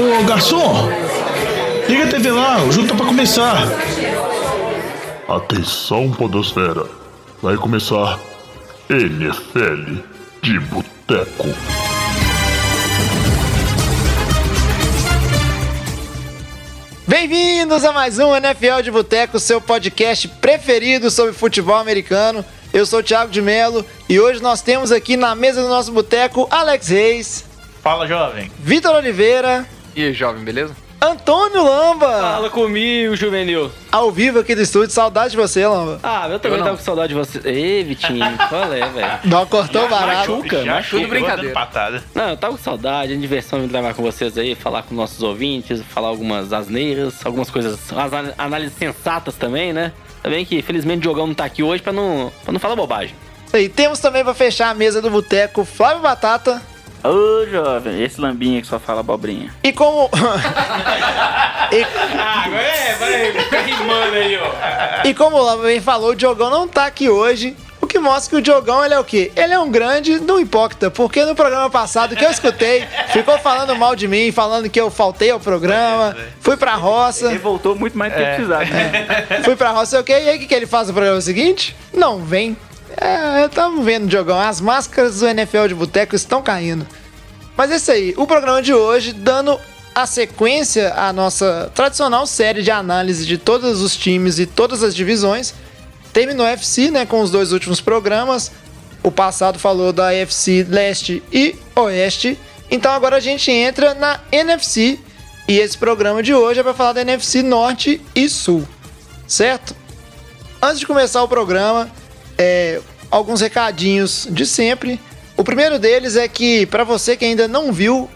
[0.00, 0.88] Ô garçom,
[1.86, 3.68] liga a TV lá, o jogo tá pra começar.
[5.28, 6.86] Atenção, Podosfera.
[7.42, 8.18] Vai começar
[8.88, 10.00] NFL
[10.40, 11.48] de Boteco.
[17.06, 22.42] Bem-vindos a mais um NFL de Boteco, seu podcast preferido sobre futebol americano.
[22.72, 25.92] Eu sou o Thiago de Melo e hoje nós temos aqui na mesa do nosso
[25.92, 27.50] boteco Alex Reis,
[27.82, 28.50] Fala, jovem.
[28.58, 30.74] Vitor Oliveira, E aí, jovem, beleza?
[31.02, 33.70] Antônio Lamba, Fala comigo, juvenil.
[33.90, 34.90] ao vivo aqui do estúdio.
[34.90, 35.98] Saudade de você, Lamba.
[36.02, 37.40] Ah, eu também Eu tava com saudade de você.
[37.42, 39.18] Ei, Vitinho, qual é, velho?
[39.24, 40.30] Não cortou barato.
[40.32, 40.96] Machuca, Já machuca.
[40.98, 41.54] chegou brincadeira.
[41.54, 42.04] patada.
[42.14, 45.22] Não, eu tava com saudade, é diversão de gravar com vocês aí, falar com nossos
[45.22, 49.92] ouvintes, falar algumas asneiras, algumas coisas, as an- análises sensatas também, né?
[50.22, 53.14] Também que, felizmente, o Diogão não tá aqui hoje pra não, pra não falar bobagem.
[53.54, 56.60] E temos também para fechar a mesa do boteco Flávio Batata.
[57.02, 59.52] Ô, jovem, esse lambinha que só fala abobrinha.
[59.62, 60.10] E como.
[61.72, 61.82] e,
[62.18, 65.08] Ah, agora é, vai, fica rimando aí, ó.
[65.08, 67.56] e como o Lamba bem falou, o Diogão não tá aqui hoje.
[67.80, 69.32] O que mostra que o Diogão, ele é o quê?
[69.34, 73.74] Ele é um grande não hipócrita, porque no programa passado que eu escutei, ficou falando
[73.74, 77.96] mal de mim, falando que eu faltei ao programa, fui pra roça, Ele voltou muito
[77.98, 78.64] mais do que precisava.
[78.64, 79.40] né?
[79.42, 81.20] fui pra roça, sei o quê, e aí o que, que ele faz no programa
[81.20, 81.74] seguinte?
[81.92, 82.56] Não vem.
[82.96, 86.86] É, estamos vendo, Diogão, as máscaras do NFL de Boteco estão caindo.
[87.56, 89.58] Mas é isso aí, o programa de hoje, dando
[89.94, 94.94] a sequência à nossa tradicional série de análise de todos os times e todas as
[94.94, 95.52] divisões,
[96.12, 98.50] terminou a FC, né, com os dois últimos programas.
[99.02, 102.38] O passado falou da FC Leste e Oeste.
[102.70, 104.98] Então agora a gente entra na NFC
[105.48, 108.66] e esse programa de hoje é para falar da NFC Norte e Sul,
[109.26, 109.74] certo?
[110.62, 111.90] Antes de começar o programa,
[112.40, 114.98] é, alguns recadinhos de sempre.
[115.36, 118.08] O primeiro deles é que, para você que ainda não viu,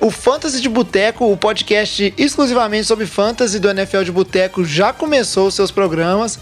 [0.00, 5.48] o Fantasy de Boteco, o podcast exclusivamente sobre Fantasy do NFL de Boteco, já começou
[5.48, 6.38] os seus programas.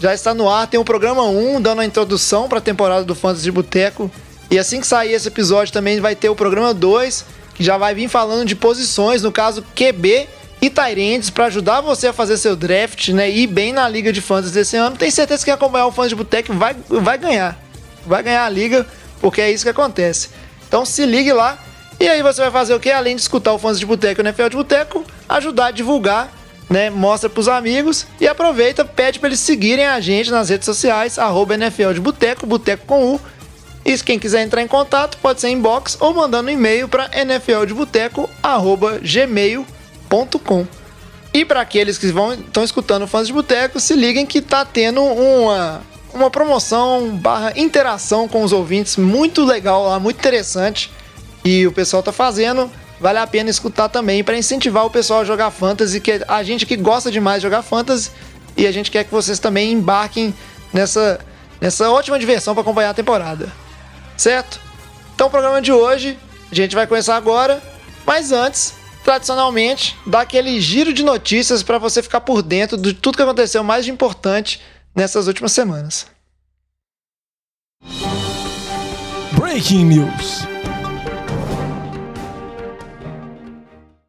[0.00, 3.14] Já está no ar, tem o programa 1 dando a introdução para a temporada do
[3.14, 4.10] Fantasy de Boteco.
[4.50, 7.24] E assim que sair esse episódio também vai ter o programa 2,
[7.54, 10.26] que já vai vir falando de posições, no caso QB
[10.62, 13.28] e Tyrands, para ajudar você a fazer seu draft, né?
[13.28, 14.96] E ir bem na liga de fantasy desse ano.
[14.96, 17.60] Tenho certeza que quem acompanhar o Fantasy de Boteco vai, vai ganhar.
[18.06, 18.86] Vai ganhar a liga,
[19.20, 20.28] porque é isso que acontece.
[20.68, 21.58] Então se ligue lá.
[21.98, 22.92] E aí você vai fazer o que?
[22.92, 26.32] Além de escutar o Fãs de Boteco e o NFL de Boteco, ajudar a divulgar,
[26.70, 26.90] né?
[26.90, 31.54] Mostra pros amigos e aproveita, pede para eles seguirem a gente nas redes sociais, arroba
[31.54, 33.20] NFL de Boteco, Boteco com U.
[33.84, 39.81] E quem quiser entrar em contato, pode ser inbox ou mandando um e-mail para nfldeboteco.gmail.com.
[41.32, 45.02] E para aqueles que vão estão escutando Fãs de Boteco, se liguem que tá tendo
[45.02, 45.80] uma,
[46.12, 50.90] uma promoção barra interação com os ouvintes muito legal lá, muito interessante.
[51.42, 52.70] E o pessoal tá fazendo.
[53.00, 56.66] Vale a pena escutar também para incentivar o pessoal a jogar fantasy, que a gente
[56.66, 58.10] que gosta demais de jogar fantasy
[58.56, 60.34] e a gente quer que vocês também embarquem
[60.72, 61.18] nessa
[61.60, 63.50] nessa ótima diversão para acompanhar a temporada.
[64.16, 64.60] Certo?
[65.14, 66.18] Então o programa de hoje
[66.50, 67.62] a gente vai começar agora,
[68.04, 68.74] mas antes,
[69.04, 73.62] tradicionalmente, dá aquele giro de notícias para você ficar por dentro de tudo que aconteceu
[73.64, 74.60] mais de importante
[74.94, 76.06] nessas últimas semanas.
[79.32, 80.46] Breaking News.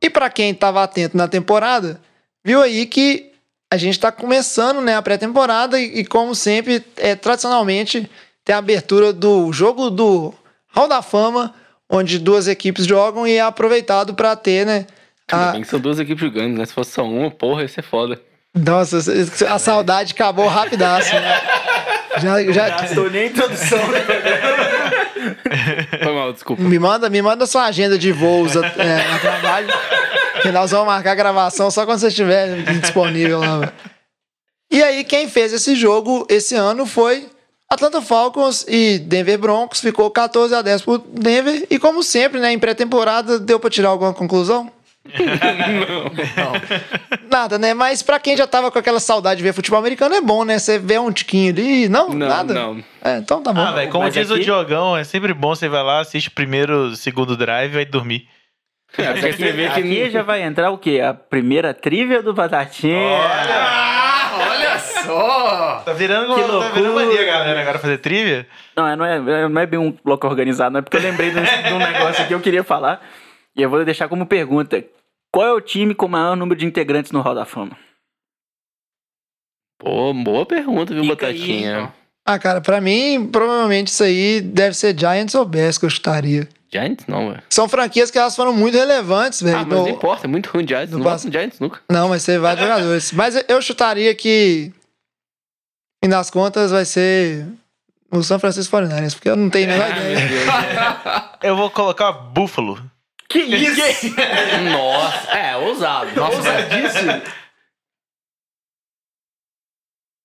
[0.02, 2.00] E para quem estava atento na temporada,
[2.44, 3.32] viu aí que
[3.72, 8.08] a gente está começando né, a pré-temporada e, e, como sempre, é, tradicionalmente,
[8.46, 10.34] tem a abertura do jogo do
[10.68, 11.56] Hall da Fama,
[11.90, 14.86] onde duas equipes jogam e é aproveitado para ter, né?
[15.32, 15.52] Ainda A...
[15.52, 16.66] bem que são duas equipes jogando, né?
[16.66, 18.22] Se fosse só uma, porra, ia ser foda.
[18.56, 19.00] Nossa,
[19.50, 21.14] a saudade acabou rapidaço.
[21.14, 21.42] Né?
[22.22, 22.70] Já, já...
[22.70, 23.80] Gastou nem a introdução.
[26.04, 26.62] Foi mal, desculpa.
[26.62, 28.60] Me manda, me manda sua agenda de voos é,
[29.12, 29.68] no trabalho.
[30.42, 33.74] Que nós vamos marcar a gravação só quando você estiver disponível lá.
[34.72, 37.28] E aí, quem fez esse jogo esse ano foi
[37.74, 39.80] Atlanta Falcons e Denver Broncos.
[39.82, 41.66] Ficou 14 a 10 por Denver.
[41.70, 44.72] E como sempre, né, em pré-temporada, deu pra tirar alguma conclusão?
[47.30, 47.74] Nada, né?
[47.74, 50.58] Mas pra quem já tava com aquela saudade de ver futebol americano, é bom, né?
[50.60, 51.90] Você vê um tiquinho ali.
[51.90, 52.54] Não, Não, nada.
[52.54, 52.84] não.
[53.04, 53.62] É, então tá bom.
[53.62, 56.28] Ah, velho, como Mas diz o aqui- Diogão, é sempre bom você vai lá, assiste
[56.30, 58.28] o primeiro, segundo drive e vai dormir.
[58.98, 61.02] É, Aqui, aqui já vai entrar o quê?
[61.04, 62.96] A primeira trivia do Batatinha.
[62.96, 64.03] Olha
[65.06, 65.80] só!
[65.86, 66.74] Tá virando, Que tá loucura.
[66.74, 68.48] virando mania, galera, agora fazer trivia?
[68.76, 71.32] Não, é- não é, não é bem um bloco organizado, não é porque eu lembrei
[71.32, 71.42] de um,
[71.80, 73.02] negócio que eu queria falar.
[73.56, 74.84] E eu vou deixar como pergunta:
[75.32, 77.78] qual é o time com o maior número de integrantes no Hall da Fama?
[79.80, 81.72] Pô, boa pergunta, viu, Fica Batatinha?
[81.72, 81.94] então.
[82.26, 86.48] Ah, cara, pra mim, provavelmente isso aí deve ser Giants ou Bears que eu chutaria.
[86.72, 87.44] Giants não, velho.
[87.50, 89.58] São franquias que elas foram muito relevantes, velho.
[89.58, 90.90] Ah, mas no- não importa, é muito ruim Giants.
[90.92, 91.82] Não pass- gosto do Giants nunca.
[91.92, 93.12] Não, vai ser vários jogadores.
[93.12, 94.72] Mas eu chutaria que,
[96.04, 97.46] fim das contas, vai ser
[98.12, 100.20] o São Francisco 49ers, porque eu não tenho a menor ideia.
[101.42, 102.80] Eu vou colocar Buffalo.
[103.30, 104.14] Que isso?
[104.72, 106.16] Nossa, é, ousado.
[106.16, 106.42] Nossa,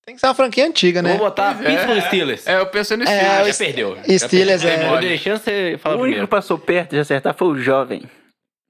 [0.05, 1.11] Tem que ser uma franquia antiga, né?
[1.11, 1.71] Vou botar é.
[1.71, 2.47] Pittsburgh Steelers.
[2.47, 3.43] É, eu pensei no É, Steelers.
[3.43, 4.19] o Já perdeu.
[4.19, 4.89] Steelers Já é-.
[4.95, 8.03] Eu dei chance de falar O único que passou perto de acertar foi o jovem.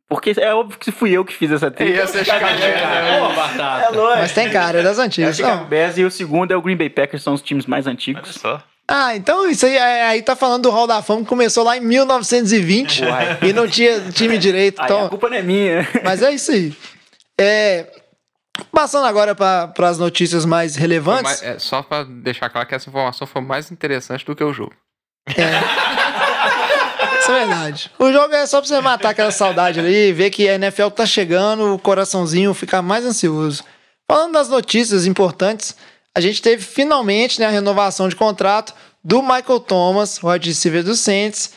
[0.08, 1.96] Porque é óbvio que fui eu que fiz essa trilha.
[1.96, 3.84] Ia ser escadinha, Pô, batata.
[3.84, 4.20] É lógico.
[4.20, 5.38] Mas tem cara, é das É o antigas.
[5.38, 5.64] Não.
[5.66, 8.34] Bears e o segundo é o Green Bay Packers, são os times mais Olha antigos.
[8.34, 8.62] só.
[8.90, 11.76] Ah, então isso aí, é- aí tá falando do Hall da Fama que começou lá
[11.76, 13.38] em 1920 Uai.
[13.42, 14.80] e não tinha time direito.
[14.80, 15.86] Aí Então, a culpa não é minha.
[16.02, 16.74] Mas é isso aí.
[17.38, 17.86] É,
[18.72, 21.22] passando agora para as notícias mais relevantes.
[21.22, 24.54] Mas, é, só pra deixar claro que essa informação foi mais interessante do que o
[24.54, 24.72] jogo.
[27.28, 27.90] Isso é verdade.
[27.98, 31.04] O jogo é só pra você matar aquela saudade ali, ver que a NFL tá
[31.04, 33.62] chegando, o coraçãozinho fica mais ansioso.
[34.10, 35.76] Falando das notícias importantes,
[36.14, 40.82] a gente teve finalmente né, a renovação de contrato do Michael Thomas, o wide receiver
[40.82, 41.52] do Saints,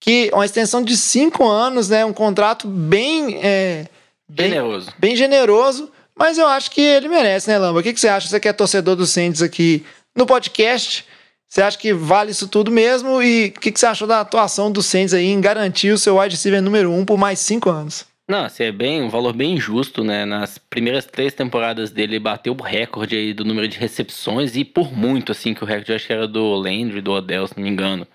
[0.00, 3.86] que uma extensão de cinco anos, né, um contrato bem, é,
[4.26, 4.92] bem, Generoso.
[4.98, 7.80] bem generoso, mas eu acho que ele merece, né, Lamba?
[7.80, 8.26] O que, que você acha?
[8.26, 9.84] Você que é torcedor do Saints aqui
[10.16, 11.04] no podcast,
[11.50, 13.20] você acha que vale isso tudo mesmo?
[13.20, 16.18] E o que, que você achou da atuação do Saints aí em garantir o seu
[16.18, 18.06] wide receiver número um por mais cinco anos?
[18.28, 20.24] Não, assim, é bem, um valor bem injusto, né?
[20.24, 24.64] Nas primeiras três temporadas dele, ele bateu o recorde aí do número de recepções e
[24.64, 27.64] por muito, assim, que o recorde acho que era do Landry, do Odell, se não
[27.64, 28.06] me engano.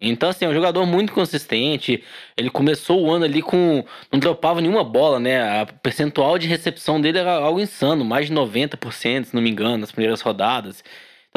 [0.00, 2.04] Então, assim, é um jogador muito consistente.
[2.36, 3.84] Ele começou o ano ali com.
[4.12, 5.60] Não dropava nenhuma bola, né?
[5.62, 9.78] A percentual de recepção dele era algo insano, mais de 90%, se não me engano,
[9.78, 10.84] nas primeiras rodadas.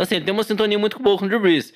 [0.01, 1.71] Então, assim, ele tem uma sintonia muito boa com o Drew Brees.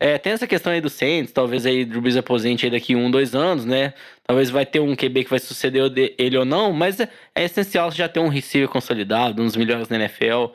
[0.00, 2.96] É, tem essa questão aí do Saints, talvez aí o Drew Brees aposente aí daqui
[2.96, 3.94] um, dois anos, né?
[4.26, 7.92] Talvez vai ter um QB que vai suceder ele ou não, mas é, é essencial
[7.92, 10.46] já ter um receiver consolidado, um dos melhores da NFL.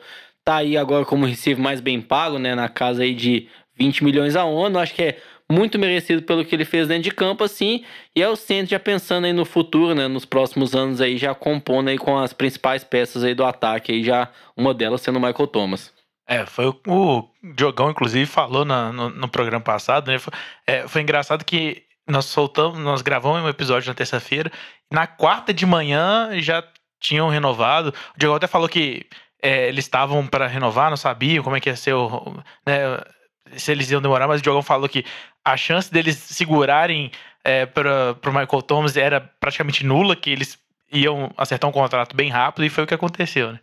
[0.44, 2.54] Tá aí agora como receiver mais bem pago, né?
[2.54, 4.78] Na casa aí de 20 milhões a ano.
[4.78, 5.18] Acho que é
[5.50, 7.84] muito merecido pelo que ele fez dentro de campo, assim.
[8.14, 10.08] E é o Saints já pensando aí no futuro, né?
[10.08, 14.04] Nos próximos anos aí, já compondo aí com as principais peças aí do ataque aí,
[14.04, 15.93] já uma delas sendo o Michael Thomas.
[16.26, 20.18] É, foi o, o Diogão, inclusive, falou na- no, no programa passado, né?
[20.18, 20.32] Foi,
[20.66, 24.50] é, foi engraçado que nós soltamos, nós gravamos um episódio na terça-feira,
[24.90, 26.62] na quarta de manhã já
[27.00, 27.92] tinham renovado.
[28.14, 29.06] O Diogão até falou que
[29.42, 32.42] é, eles estavam para renovar, não sabiam como é que ia ser o.
[32.66, 33.00] Né,
[33.56, 35.04] se eles iam demorar, mas o Diogão falou que
[35.44, 37.10] a chance deles segurarem
[37.44, 40.58] é, para o Michael Thomas era praticamente nula, que eles
[40.90, 43.60] iam acertar um contrato bem rápido, e foi o que aconteceu, né?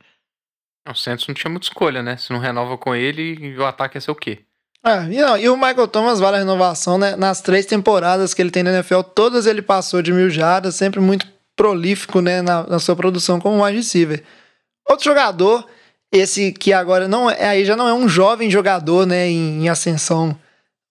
[0.89, 2.17] O Santos não tinha muita escolha, né?
[2.17, 4.39] Se não renova com ele, o ataque ia ser o quê?
[4.83, 7.15] Ah, e, não, e o Michael Thomas vale a renovação, né?
[7.15, 10.99] Nas três temporadas que ele tem na NFL, todas ele passou de mil jardas, sempre
[10.99, 12.41] muito prolífico, né?
[12.41, 14.23] Na, na sua produção como wide receiver.
[14.89, 15.67] Outro jogador,
[16.11, 19.27] esse que agora não é, aí já não é um jovem jogador, né?
[19.27, 20.35] Em, em ascensão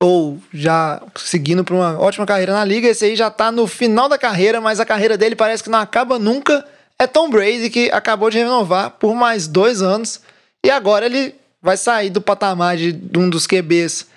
[0.03, 2.89] ou já seguindo para uma ótima carreira na liga.
[2.89, 5.81] Esse aí já tá no final da carreira, mas a carreira dele parece que não
[5.81, 6.65] acaba nunca.
[7.01, 10.23] É Tom Brady que acabou de renovar por mais dois anos
[10.63, 14.11] e agora ele vai sair do patamar de, de um dos QBs,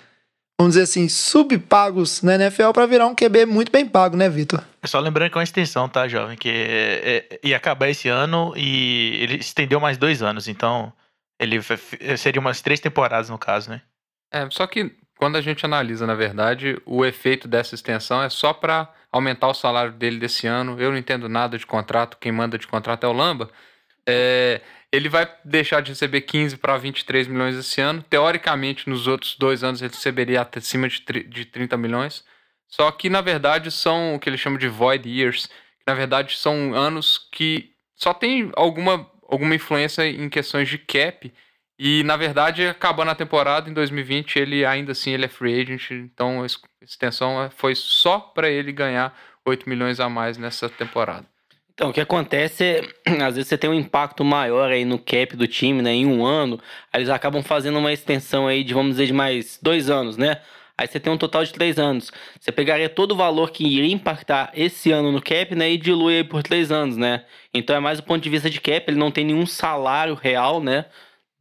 [0.60, 4.62] vamos dizer assim, subpagos na NFL para virar um QB muito bem pago, né, Vitor?
[4.84, 6.36] Só lembrando que é uma extensão, tá, jovem?
[6.36, 10.46] Que é, é, ia acabar esse ano e ele estendeu mais dois anos.
[10.46, 10.92] Então,
[11.40, 11.58] ele
[12.18, 13.80] seria umas três temporadas, no caso, né?
[14.30, 18.52] É, só que quando a gente analisa, na verdade, o efeito dessa extensão é só
[18.52, 20.76] para aumentar o salário dele desse ano.
[20.80, 23.48] Eu não entendo nada de contrato, quem manda de contrato é o Lamba.
[24.04, 28.02] É, ele vai deixar de receber 15 para 23 milhões esse ano.
[28.02, 32.24] Teoricamente, nos outros dois anos, ele receberia acima de, de 30 milhões.
[32.66, 35.46] Só que, na verdade, são o que eles chamam de void years.
[35.46, 41.32] Que, na verdade, são anos que só tem alguma, alguma influência em questões de cap.
[41.78, 45.90] E, na verdade, acabando a temporada, em 2020, ele ainda assim ele é free agent.
[45.90, 50.68] Então, a ex- extensão é- foi só para ele ganhar 8 milhões a mais nessa
[50.68, 51.26] temporada.
[51.72, 52.80] Então, o que acontece é,
[53.26, 56.24] às vezes você tem um impacto maior aí no cap do time, né, em um
[56.24, 56.60] ano,
[56.92, 60.40] aí eles acabam fazendo uma extensão aí de, vamos dizer, de mais dois anos, né?
[60.78, 62.10] Aí você tem um total de três anos.
[62.40, 66.18] Você pegaria todo o valor que iria impactar esse ano no cap, né, e dilui
[66.18, 67.24] aí por três anos, né?
[67.52, 70.60] Então é mais do ponto de vista de cap, ele não tem nenhum salário real,
[70.62, 70.84] né?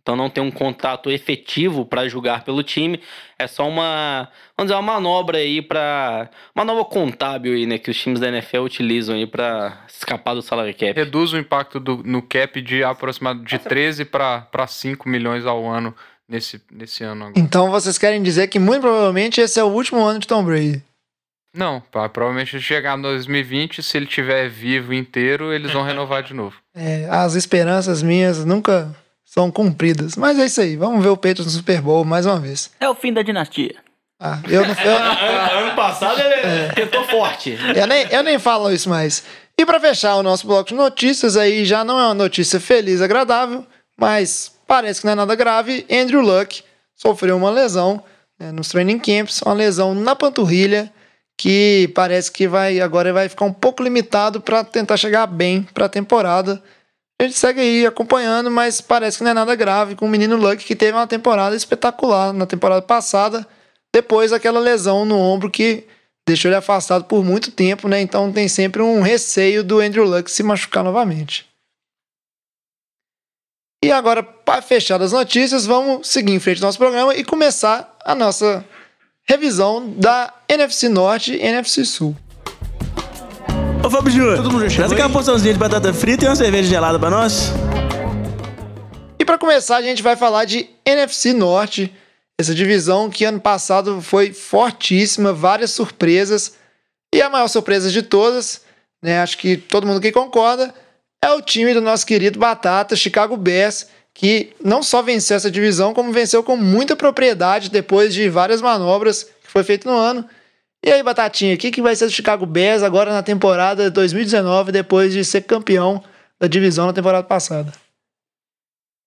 [0.03, 2.99] Então não tem um contrato efetivo para julgar pelo time.
[3.39, 7.89] É só uma, vamos dizer, uma manobra aí para uma nova contábil aí, né, que
[7.89, 10.91] os times da NFL utilizam aí para escapar do salário cap.
[10.93, 15.95] Reduz o impacto do- no cap de aproximadamente de 13 para 5 milhões ao ano
[16.27, 17.39] nesse, nesse ano agora.
[17.39, 20.83] Então vocês querem dizer que muito provavelmente esse é o último ano de Tom Brady.
[21.55, 26.33] Não, pá, provavelmente chegar no 2020, se ele tiver vivo inteiro, eles vão renovar de
[26.33, 26.57] novo.
[26.75, 28.93] É, as esperanças minhas nunca
[29.33, 30.15] são cumpridas.
[30.15, 30.77] Mas é isso aí.
[30.77, 32.69] Vamos ver o Patriots no Super Bowl mais uma vez.
[32.79, 33.75] É o fim da dinastia.
[34.19, 34.97] Ah, eu, não, eu,
[35.65, 37.57] Ano passado ele tentou forte.
[37.75, 39.23] eu nem, eu nem falo isso mais.
[39.57, 43.01] E pra fechar o nosso bloco de notícias, aí já não é uma notícia feliz,
[43.01, 43.65] agradável,
[43.99, 45.85] mas parece que não é nada grave.
[45.91, 46.63] Andrew Luck
[46.95, 48.03] sofreu uma lesão
[48.39, 50.91] né, nos training camps, uma lesão na panturrilha,
[51.35, 55.85] que parece que vai agora vai ficar um pouco limitado para tentar chegar bem para
[55.85, 56.61] a temporada.
[57.23, 60.35] A gente segue aí acompanhando, mas parece que não é nada grave com o menino
[60.35, 63.47] Luck que teve uma temporada espetacular na temporada passada,
[63.95, 65.87] depois daquela lesão no ombro que
[66.27, 68.01] deixou ele afastado por muito tempo, né?
[68.01, 71.47] Então tem sempre um receio do Andrew Luck se machucar novamente.
[73.81, 77.97] E agora, para fechar as notícias, vamos seguir em frente ao nosso programa e começar
[78.03, 78.65] a nossa
[79.25, 82.17] revisão da NFC Norte e NFC Sul.
[83.85, 87.09] Ô Fábio Júnior, traz aqui uma porçãozinha de batata frita e uma cerveja gelada pra
[87.09, 87.51] nós.
[89.19, 91.93] E para começar, a gente vai falar de NFC Norte,
[92.39, 96.53] essa divisão que ano passado foi fortíssima, várias surpresas.
[97.13, 98.61] E a maior surpresa de todas,
[99.01, 100.73] né, acho que todo mundo que concorda,
[101.21, 105.93] é o time do nosso querido Batata, Chicago Bears, que não só venceu essa divisão,
[105.93, 110.25] como venceu com muita propriedade depois de várias manobras que foi feito no ano.
[110.85, 114.71] E aí, Batatinha, o que, que vai ser do Chicago Bears agora na temporada 2019,
[114.71, 116.03] depois de ser campeão
[116.37, 117.71] da divisão na temporada passada?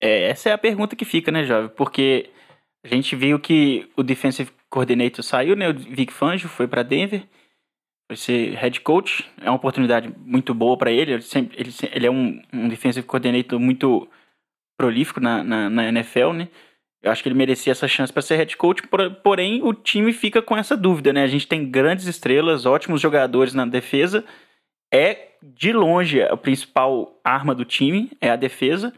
[0.00, 1.68] É, essa é a pergunta que fica, né, Jovem?
[1.68, 2.30] Porque
[2.83, 5.68] a gente viu que o defensive coordinator saiu, né?
[5.68, 7.23] O Vic Fangio foi para Denver,
[8.09, 9.28] foi ser head coach.
[9.42, 11.12] É uma oportunidade muito boa para ele.
[11.12, 14.09] Ele, sempre, ele, ele é um, um defensive coordinator muito
[14.78, 16.49] prolífico na, na, na NFL, né?
[17.07, 20.13] Eu acho que ele merecia essa chance para ser head coach, por- porém o time
[20.13, 21.23] fica com essa dúvida, né?
[21.23, 24.25] A gente tem grandes estrelas, ótimos jogadores na defesa.
[24.93, 28.93] É de longe a principal arma do time, é a defesa.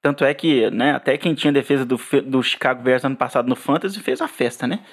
[0.00, 3.56] Tanto é que, né, até quem tinha defesa do, do Chicago Bears ano passado no
[3.56, 4.84] Fantasy fez a festa, né?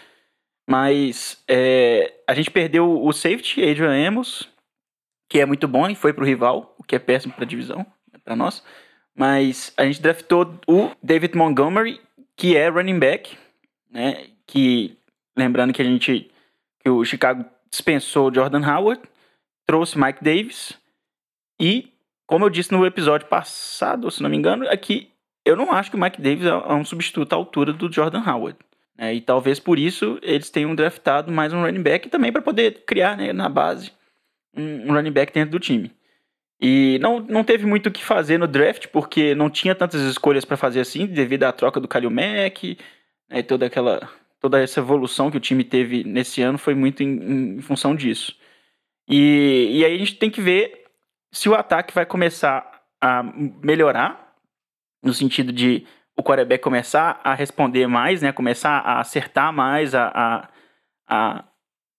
[0.68, 4.50] Mas é, a gente perdeu o safety, Adrian Amos,
[5.30, 7.86] que é muito bom e foi pro rival, o que é péssimo pra divisão,
[8.24, 8.64] pra nós.
[9.16, 12.00] Mas a gente draftou o David Montgomery,
[12.42, 13.38] que é running back,
[13.92, 14.26] né?
[14.48, 14.98] Que,
[15.38, 16.32] lembrando que a gente,
[16.80, 19.00] que o Chicago dispensou Jordan Howard,
[19.68, 20.74] trouxe Mike Davis
[21.62, 21.94] e
[22.26, 24.80] como eu disse no episódio passado, se não me engano, é
[25.46, 28.24] eu não acho que o Mike Davis é é um substituto à altura do Jordan
[28.28, 28.58] Howard.
[28.98, 29.14] né?
[29.14, 33.18] e talvez por isso eles tenham draftado mais um running back também para poder criar
[33.18, 33.92] né, na base
[34.58, 35.92] um running back dentro do time.
[36.62, 40.46] E não, não teve muito o que fazer no draft, porque não tinha tantas escolhas
[40.46, 42.78] para fazer assim, devido à troca do Kalil Mack,
[43.30, 44.08] né, toda aquela
[44.40, 48.36] toda essa evolução que o time teve nesse ano foi muito em, em função disso.
[49.08, 50.86] E, e aí a gente tem que ver
[51.32, 53.24] se o ataque vai começar a
[53.64, 54.36] melhorar,
[55.04, 55.86] no sentido de
[56.18, 58.32] o quarterback começar a responder mais, né?
[58.32, 60.50] Começar a acertar mais, a, a,
[61.08, 61.44] a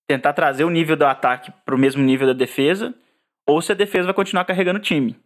[0.06, 2.94] tentar trazer o nível do ataque para o mesmo nível da defesa,
[3.46, 5.18] ou se a defesa vai continuar carregando o time.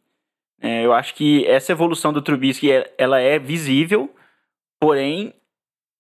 [0.61, 4.15] É, eu acho que essa evolução do Trubisky, é- ela é visível,
[4.81, 5.35] porém,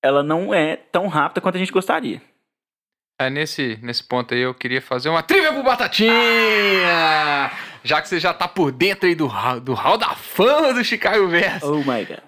[0.02, 2.22] ela não é tão rápida quanto a gente gostaria.
[3.20, 7.50] É, nesse, nesse ponto aí eu queria fazer uma trivia pro Batatinha!
[7.82, 10.84] Já que você já tá por dentro aí do, hall- do hall da fama do
[10.84, 11.62] Chicago Bears.
[11.62, 12.18] Oh my god.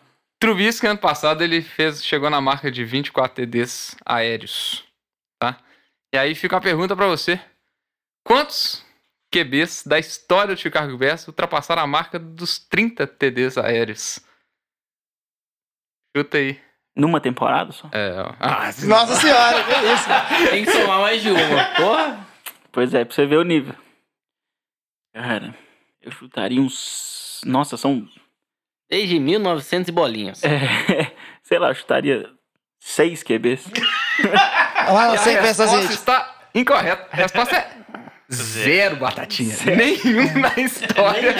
[0.40, 4.84] Trubisky, ano passado, ele fez, chegou na marca de 24 TDs aéreos,
[5.40, 5.58] tá?
[6.14, 7.40] E aí fica uma pergunta pra você.
[8.24, 8.84] Quantos
[9.32, 14.20] QBs da história do Chicago Bears ultrapassaram a marca dos 30 TDs aéreos?
[16.16, 16.60] Chuta aí.
[16.96, 17.88] Numa temporada só?
[17.92, 18.34] É, ó.
[18.40, 20.50] Ah, Nossa senhora, que isso?
[20.50, 21.64] Tem que somar mais de uma.
[21.76, 22.26] Porra.
[22.72, 23.74] Pois é, pra você ver o nível.
[25.14, 25.54] Cara,
[26.00, 27.40] eu chutaria uns.
[27.44, 28.08] Nossa, são.
[28.90, 30.42] Desde 1900 e bolinhas.
[30.42, 32.28] é, sei lá, eu chutaria
[32.80, 33.66] seis QBs.
[34.88, 37.08] Olha, E você a pensa resposta assim, está incorreta.
[37.12, 37.84] A resposta é
[38.32, 39.56] zero, Batatinha.
[39.76, 41.34] Nenhum na história.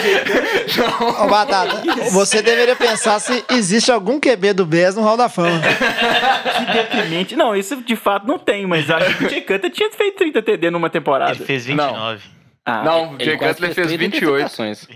[1.23, 1.81] Ô, Batata,
[2.11, 5.61] você deveria pensar se existe algum QB do Bears no Hall da Fama.
[5.61, 7.35] Que deprimente.
[7.35, 10.41] Não, isso de fato não tem, mas acho que o Jay Cutter tinha feito 30
[10.41, 11.33] TD numa temporada.
[11.33, 12.21] Ele fez 29.
[12.65, 14.45] Ah, Não, o Jay Cutler fez 30 28.
[14.45, 14.87] interceptações.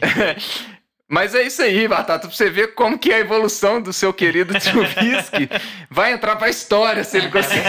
[1.09, 4.11] Mas é isso aí, Batata, pra você ver como que é a evolução do seu
[4.11, 5.47] querido Trubisky
[5.89, 7.61] vai entrar pra história se ele conseguir.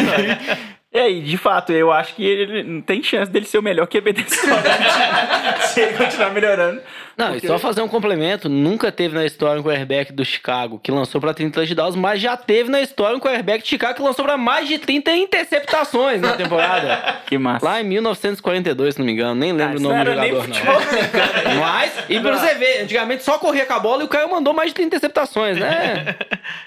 [0.95, 3.85] E aí, de fato, eu acho que ele não tem chance dele ser o melhor
[3.89, 4.37] QB desse
[5.75, 6.81] Se ele continuar melhorando.
[7.17, 10.79] Não, Porque- e só fazer um complemento, nunca teve na história um quarterback do Chicago
[10.79, 14.03] que lançou pra 30 touchdowns, mas já teve na história um quarterback de Chicago que
[14.03, 17.15] lançou pra mais de 30 interceptações na temporada.
[17.27, 17.65] Que massa.
[17.67, 20.75] Lá em 1942, se não me engano, nem lembro Ah, o nome do jogador, futebol
[20.75, 21.61] não.
[21.61, 24.53] Mas, e pra você ver, antigamente só corria com a bola e o Caio mandou
[24.53, 26.15] mais de 30 interceptações, né?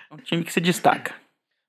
[0.09, 1.13] É um time que se destaca.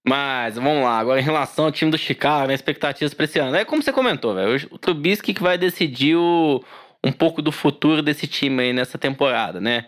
[0.08, 3.54] Mas, vamos lá, agora em relação ao time do Chicago, né, expectativas pra esse ano.
[3.54, 6.64] É como você comentou, velho, o Trubisky que vai decidir o-
[7.04, 9.84] um pouco do futuro desse time aí nessa temporada, né?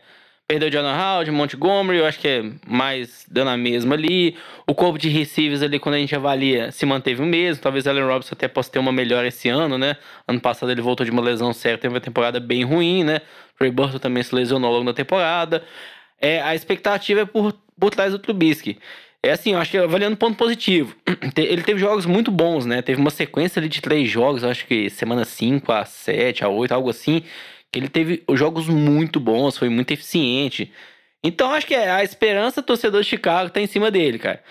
[0.46, 4.36] Perdeu o John Howard, Montgomery, eu acho que é mais dando a mesma ali.
[4.66, 7.62] O corpo de receivers ali, quando a gente avalia, se manteve o mesmo.
[7.62, 9.96] Talvez Allen Robinson até possa ter uma melhora esse ano, né?
[10.28, 13.20] Ano passado ele voltou de uma lesão séria, teve uma temporada bem ruim, né?
[13.56, 15.62] Trey Burton também se lesionou ao longo da temporada.
[16.20, 18.76] É, a expectativa é por, por trás do Trubisky.
[19.22, 20.96] É assim, eu acho que avaliando ponto positivo.
[21.36, 22.80] Ele teve jogos muito bons, né?
[22.80, 26.72] Teve uma sequência ali de três jogos, acho que semana 5 a 7, a 8,
[26.72, 27.22] algo assim.
[27.70, 30.72] Que ele teve jogos muito bons, foi muito eficiente.
[31.22, 34.42] Então acho que é, a esperança do torcedor de Chicago tá em cima dele, cara.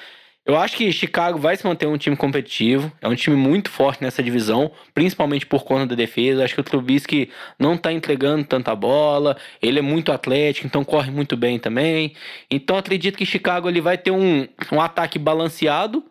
[0.50, 4.01] Eu acho que Chicago vai se manter um time competitivo, é um time muito forte
[4.01, 6.44] nessa divisão, principalmente por conta da defesa.
[6.44, 7.29] Acho que o Trubisky
[7.60, 12.15] não tá entregando tanta bola, ele é muito atlético, então corre muito bem também.
[12.50, 16.03] Então acredito que Chicago ele vai ter um, um ataque balanceado,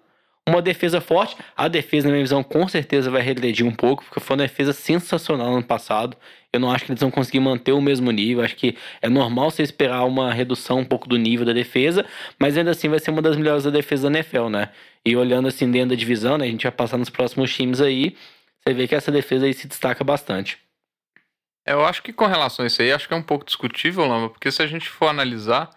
[0.49, 1.37] uma defesa forte.
[1.57, 4.73] A defesa, na minha visão, com certeza vai regredir um pouco, porque foi uma defesa
[4.73, 6.17] sensacional no ano passado.
[6.53, 8.43] Eu não acho que eles vão conseguir manter o mesmo nível.
[8.43, 12.05] Acho que é normal você esperar uma redução um pouco do nível da defesa,
[12.39, 14.71] mas ainda assim vai ser uma das melhores da defesa da NFL, né?
[15.05, 16.47] E olhando assim dentro da divisão, né?
[16.47, 18.17] A gente vai passar nos próximos times aí.
[18.61, 20.59] Você vê que essa defesa aí se destaca bastante.
[21.67, 24.07] É, Eu acho que com relação a isso aí, acho que é um pouco discutível,
[24.07, 25.71] Lamba, porque se a gente for analisar,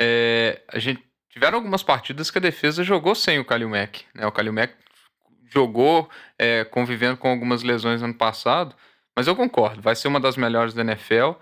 [0.00, 1.02] é, a gente
[1.36, 4.06] tiveram algumas partidas que a defesa jogou sem o Kalil Mack.
[4.14, 4.26] Né?
[4.26, 4.72] O Kalil Mack
[5.52, 8.74] jogou é, convivendo com algumas lesões ano passado,
[9.14, 11.32] mas eu concordo, vai ser uma das melhores da NFL.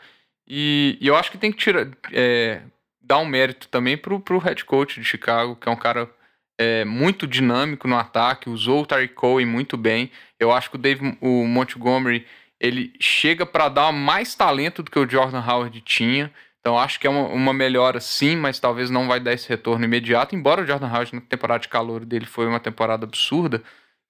[0.49, 2.63] E, e eu acho que tem que tirar, é,
[3.01, 6.11] dar um mérito também pro, pro head coach de Chicago, que é um cara
[6.59, 10.11] é, muito dinâmico no ataque, usou o Tariq Cohen muito bem.
[10.41, 12.27] Eu acho que o Dave o Montgomery
[12.59, 16.33] ele chega para dar mais talento do que o Jordan Howard tinha.
[16.65, 19.85] Então acho que é uma, uma melhora sim, mas talvez não vai dar esse retorno
[19.85, 20.35] imediato.
[20.35, 23.63] Embora o Jordan Howard na temporada de calor dele foi uma temporada absurda,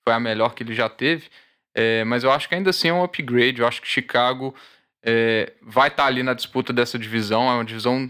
[0.04, 1.28] foi a melhor que ele já teve.
[1.74, 3.60] É, mas eu acho que ainda assim é um upgrade.
[3.60, 4.54] Eu acho que Chicago
[5.02, 7.50] é, vai estar ali na disputa dessa divisão.
[7.50, 8.08] É uma divisão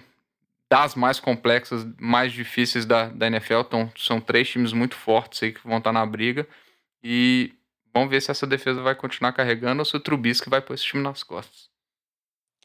[0.71, 3.61] das mais complexas, mais difíceis da, da NFL.
[3.61, 6.47] Então, são três times muito fortes aí que vão estar na briga.
[7.03, 7.55] E
[7.95, 10.85] vamos ver se essa defesa vai continuar carregando ou se o Trubisky vai pôr esse
[10.85, 11.74] time nas costas.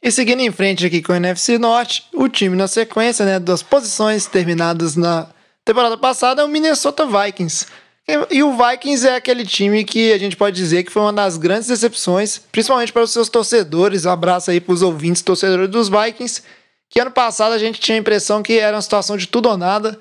[0.02, 3.62] E seguindo em frente aqui com o NFC Norte, o time na sequência né, das
[3.62, 5.28] posições terminadas na
[5.64, 7.66] temporada passada é o Minnesota Vikings.
[8.30, 11.36] E, o Vikings é aquele time que a gente pode dizer que foi uma das
[11.36, 14.04] grandes decepções, principalmente para os seus torcedores.
[14.04, 16.42] Um abraço aí para os ouvintes torcedores dos Vikings,
[16.88, 19.56] que ano passado a gente tinha a impressão que era uma situação de tudo ou
[19.56, 19.98] nada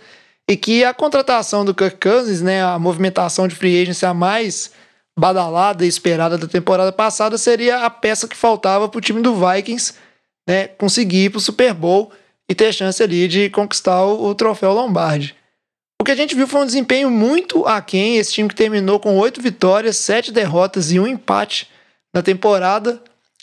[0.48, 4.72] e que a contratação do Kirk Cousins, né, a movimentação de free agency a mais
[5.20, 9.36] badalada e esperada da temporada passada seria a peça que faltava para o time do
[9.36, 9.94] Vikings
[10.48, 12.12] né, conseguir ir para o Super Bowl
[12.50, 15.36] e ter chance ali de conquistar o, o troféu Lombardi.
[16.02, 19.18] O que a gente viu foi um desempenho muito aquém, esse time que terminou com
[19.18, 21.70] oito vitórias, sete derrotas e um empate
[22.14, 23.02] na temporada,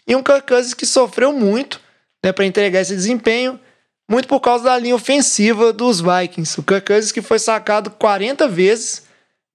[0.08, 1.80] e um Kirk Cousins que sofreu muito
[2.24, 3.60] né, para entregar esse desempenho,
[4.10, 6.58] muito por causa da linha ofensiva dos Vikings.
[6.58, 9.02] O Kirk Cousins que foi sacado 40 vezes,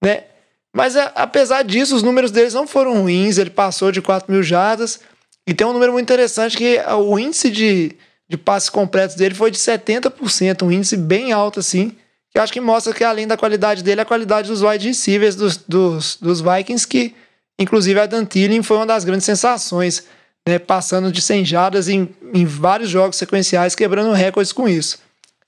[0.02, 0.24] né,
[0.72, 3.38] mas a- apesar disso, os números deles não foram ruins.
[3.38, 5.00] Ele passou de 4 mil jardas.
[5.46, 7.92] E tem um número muito interessante que é o índice de,
[8.28, 11.92] de passes completos dele foi de 70%, um índice bem alto assim.
[12.30, 15.56] Que acho que mostra que além da qualidade dele, a qualidade dos wide receivers dos,
[15.58, 17.14] dos, dos Vikings, que
[17.58, 18.26] inclusive a Dan
[18.62, 20.04] foi uma das grandes sensações,
[20.48, 24.98] né, passando de 100 jardas em, em vários jogos sequenciais, quebrando recordes com isso.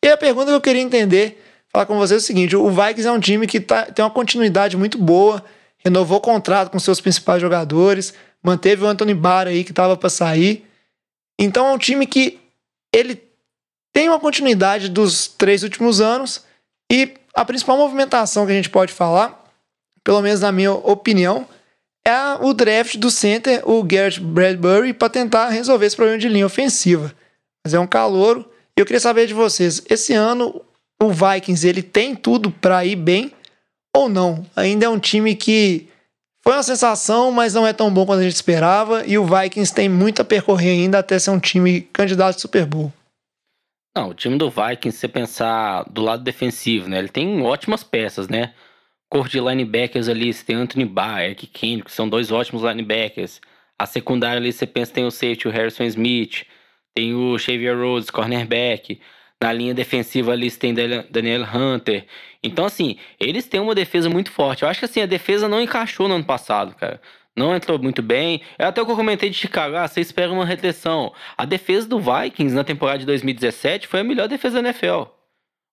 [0.02, 1.42] E a pergunta que eu queria entender
[1.74, 4.76] falar com vocês o seguinte: o Vikings é um time que tá, tem uma continuidade
[4.76, 5.44] muito boa,
[5.78, 10.08] renovou o contrato com seus principais jogadores, manteve o Anthony Barr aí que estava para
[10.08, 10.64] sair.
[11.38, 12.38] Então é um time que
[12.94, 13.20] ele
[13.92, 16.44] tem uma continuidade dos três últimos anos
[16.90, 19.44] e a principal movimentação que a gente pode falar,
[20.04, 21.48] pelo menos na minha opinião,
[22.06, 26.46] é o draft do center, o Garrett Bradbury, para tentar resolver esse problema de linha
[26.46, 27.12] ofensiva.
[27.64, 28.48] Mas é um calouro.
[28.76, 30.63] Eu queria saber de vocês, esse ano
[31.02, 33.32] o Vikings ele tem tudo para ir bem
[33.94, 34.44] ou não?
[34.56, 35.88] Ainda é um time que
[36.42, 39.74] foi uma sensação, mas não é tão bom quanto a gente esperava e o Vikings
[39.74, 42.92] tem muito a percorrer ainda até ser um time candidato ao Super Bowl.
[43.96, 46.98] Não, o time do Vikings, se você pensar do lado defensivo, né?
[46.98, 48.52] Ele tem ótimas peças, né?
[49.14, 53.40] corpo de linebackers ali, você tem Anthony Barr, Eric Kendrick, são dois ótimos linebackers.
[53.78, 56.44] A secundária ali, você pensa, tem o safety, o Harrison Smith,
[56.92, 59.00] tem o Xavier Rhodes, cornerback.
[59.44, 62.06] Na linha defensiva ali, você tem Daniel Hunter.
[62.42, 64.62] Então, assim, eles têm uma defesa muito forte.
[64.62, 66.98] Eu acho que, assim, a defesa não encaixou no ano passado, cara
[67.36, 68.40] não entrou muito bem.
[68.56, 71.12] É até o que eu comentei de Chicago, ah, você espera uma retenção.
[71.36, 75.02] A defesa do Vikings na temporada de 2017 foi a melhor defesa da NFL.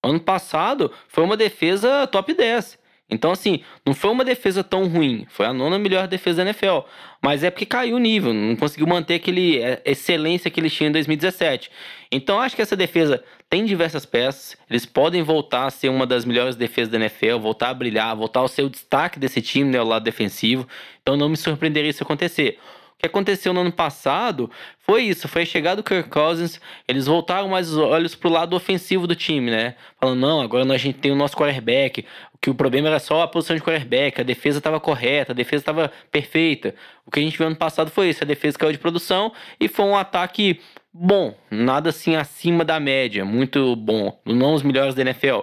[0.03, 2.77] Ano passado foi uma defesa top 10.
[3.11, 5.25] Então, assim, não foi uma defesa tão ruim.
[5.29, 6.87] Foi a nona melhor defesa da NFL.
[7.21, 10.89] Mas é porque caiu o nível, não conseguiu manter aquele é, excelência que eles tinham
[10.89, 11.69] em 2017.
[12.09, 14.55] Então, acho que essa defesa tem diversas peças.
[14.69, 18.43] Eles podem voltar a ser uma das melhores defesas da NFL, voltar a brilhar, voltar
[18.43, 20.65] a ser o destaque desse time, né, o lado defensivo.
[21.01, 22.57] Então, não me surpreenderia isso acontecer
[23.01, 27.47] que aconteceu no ano passado foi isso, foi a chegada do Kirk Cousins, eles voltaram
[27.47, 29.75] mais os olhos pro lado ofensivo do time, né?
[29.99, 32.05] Falando, não, agora a gente tem o nosso quarterback,
[32.39, 35.61] que o problema era só a posição de quarterback, a defesa estava correta, a defesa
[35.61, 36.75] estava perfeita.
[37.05, 39.67] O que a gente viu ano passado foi isso, a defesa caiu de produção e
[39.67, 40.59] foi um ataque
[40.93, 45.39] bom, nada assim acima da média, muito bom, não os melhores da NFL.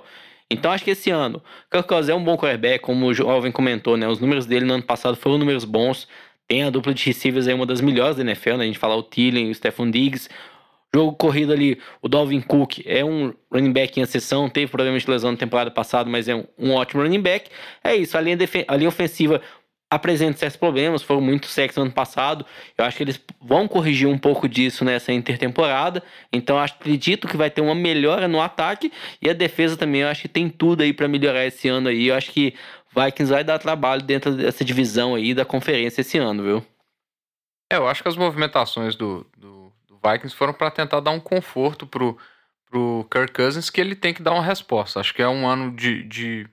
[0.51, 3.97] Então acho que esse ano, Kirk Cousins é um bom quarterback, como o jovem comentou,
[3.97, 4.09] né?
[4.09, 6.09] Os números dele no ano passado foram números bons.
[6.49, 8.65] Tem a dupla de receivers aí, uma das melhores da NFL, né?
[8.65, 10.29] A gente fala o Thielen o Stephon Diggs.
[10.95, 15.11] Jogo corrido ali, o Dalvin Cook é um running back em exceção, teve problemas de
[15.11, 17.51] lesão na temporada passada, mas é um, um ótimo running back.
[17.85, 19.43] É isso, a linha, a linha ofensiva
[19.91, 22.45] apresenta certos problemas, foram muito sexy no ano passado.
[22.77, 26.03] Eu acho que eles vão corrigir um pouco disso nessa intertemporada.
[26.33, 30.03] Então acredito que vai ter uma melhora no ataque e a defesa também.
[30.03, 32.09] Eu acho que tem tudo aí para melhorar esse ano aí.
[32.09, 32.55] Eu acho que
[32.94, 36.66] Vikings vai dar trabalho dentro dessa divisão aí da conferência esse ano, viu?
[37.70, 41.20] É, eu acho que as movimentações do, do, do Vikings foram para tentar dar um
[41.20, 42.16] conforto pro,
[42.66, 45.01] pro Kirk Cousins que ele tem que dar uma resposta.
[45.01, 46.48] Acho que é um ano de, de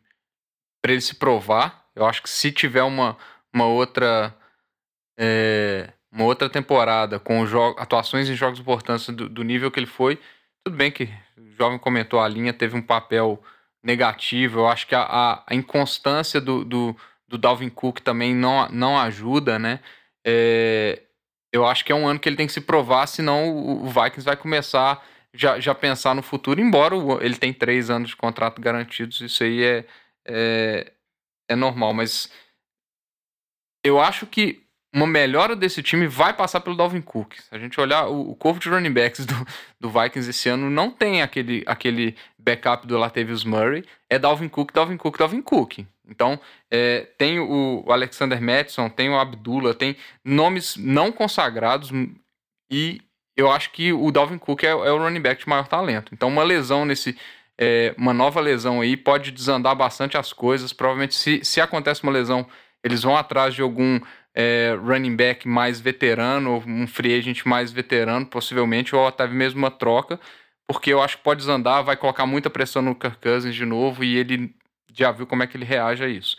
[0.82, 1.86] para ele se provar.
[1.96, 3.18] Eu acho que se tiver uma,
[3.54, 4.36] uma outra
[5.18, 7.44] é, uma outra temporada com
[7.78, 10.20] atuações em jogos importantes do, do nível que ele foi,
[10.64, 13.42] tudo bem que o jovem comentou a linha teve um papel
[13.86, 14.60] negativo.
[14.60, 19.60] Eu acho que a, a, inconstância do, do, do, Dalvin Cook também não, não ajuda,
[19.60, 19.80] né?
[20.26, 21.04] É,
[21.54, 23.88] eu acho que é um ano que ele tem que se provar, senão o, o
[23.88, 28.60] Vikings vai começar já, já pensar no futuro, embora ele tem três anos de contrato
[28.60, 29.86] garantidos, isso aí é,
[30.26, 30.92] é,
[31.50, 32.32] é normal, mas
[33.84, 34.65] eu acho que
[34.96, 37.34] uma melhora desse time vai passar pelo Dalvin Cook.
[37.34, 39.36] Se a gente olhar o, o corpo de running backs do,
[39.78, 43.84] do Vikings esse ano, não tem aquele, aquele backup do Latavius Murray.
[44.10, 45.80] É Dalvin Cook, Dalvin Cook, Dalvin Cook.
[46.08, 46.40] Então,
[46.72, 51.92] é, tem o, Alexander Madison, tem o Abdullah, tem nomes não consagrados
[52.72, 53.02] e
[53.36, 56.14] eu acho que o Dalvin Cook é, é o running back de maior talento.
[56.14, 57.18] Então, uma lesão nesse...
[57.58, 60.72] É, uma nova lesão aí pode desandar bastante as coisas.
[60.72, 62.46] Provavelmente, se, se acontece uma lesão,
[62.84, 64.00] eles vão atrás de algum
[64.36, 69.72] é, running back mais veterano, um free agent mais veterano, possivelmente, ou até mesmo uma
[69.72, 70.20] troca,
[70.68, 74.04] porque eu acho que pode desandar, vai colocar muita pressão no Kirk Cousins de novo
[74.04, 74.54] e ele
[74.94, 76.38] já viu como é que ele reage a isso.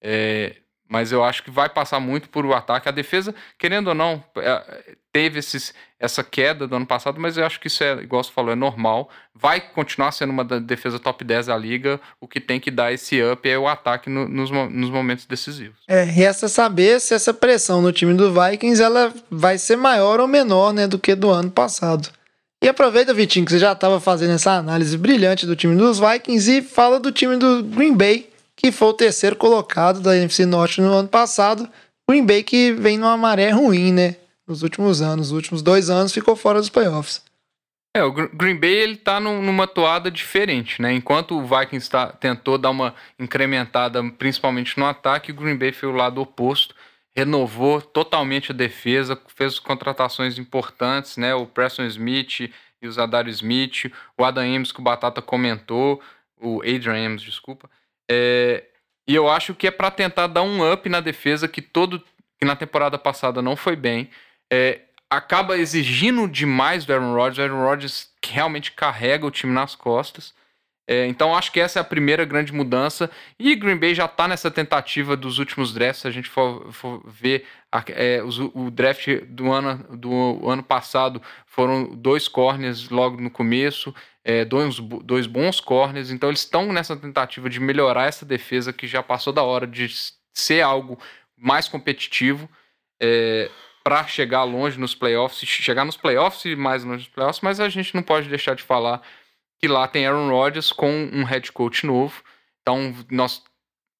[0.00, 0.56] É,
[0.88, 2.88] mas eu acho que vai passar muito por o ataque.
[2.88, 7.44] A defesa, querendo ou não, é, teve esses, essa queda do ano passado, mas eu
[7.44, 9.10] acho que isso é, igual você falou, é normal.
[9.34, 12.00] Vai continuar sendo uma defesa top 10 da liga.
[12.20, 15.78] O que tem que dar esse up é o ataque no, nos, nos momentos decisivos.
[15.86, 20.26] É, resta saber se essa pressão no time do Vikings ela vai ser maior ou
[20.26, 22.08] menor né, do que do ano passado.
[22.62, 26.58] E aproveita, Vitinho, que você já estava fazendo essa análise brilhante do time dos Vikings
[26.58, 30.80] e fala do time do Green Bay que foi o terceiro colocado da NFC Norte
[30.80, 31.68] no ano passado.
[32.08, 34.16] Green Bay que vem numa maré ruim, né?
[34.46, 37.24] Nos últimos anos, nos últimos dois anos ficou fora dos playoffs.
[37.94, 40.94] É, o Green Bay ele tá numa toada diferente, né?
[40.94, 45.90] Enquanto o Vikings tá, tentou dar uma incrementada, principalmente no ataque, o Green Bay foi
[45.90, 46.74] o lado oposto,
[47.14, 51.34] renovou totalmente a defesa, fez contratações importantes, né?
[51.34, 52.50] O Preston Smith
[52.80, 56.00] e o Zadar Smith, o Adam Ames que o Batata comentou,
[56.40, 57.70] o Adrian Ames, desculpa.
[58.10, 58.64] É,
[59.06, 62.02] e eu acho que é para tentar dar um up na defesa que todo
[62.38, 64.10] que na temporada passada não foi bem.
[64.50, 67.38] É, acaba exigindo demais do Aaron Rodgers.
[67.38, 70.34] O Aaron Rodgers realmente carrega o time nas costas.
[70.88, 73.10] É, então acho que essa é a primeira grande mudança.
[73.38, 76.02] E Green Bay já está nessa tentativa dos últimos drafts.
[76.02, 80.62] Se a gente for, for ver a, é, os, o draft do ano, do ano
[80.62, 86.72] passado, foram dois corners logo no começo é, dois, dois bons corners, então eles estão
[86.72, 89.88] nessa tentativa de melhorar essa defesa que já passou da hora de
[90.32, 90.98] ser algo
[91.36, 92.48] mais competitivo
[93.00, 93.50] é,
[93.82, 97.68] para chegar longe nos playoffs, chegar nos playoffs e mais longe nos playoffs, mas a
[97.68, 99.02] gente não pode deixar de falar
[99.60, 102.22] que lá tem Aaron Rodgers com um head coach novo,
[102.62, 103.42] então nós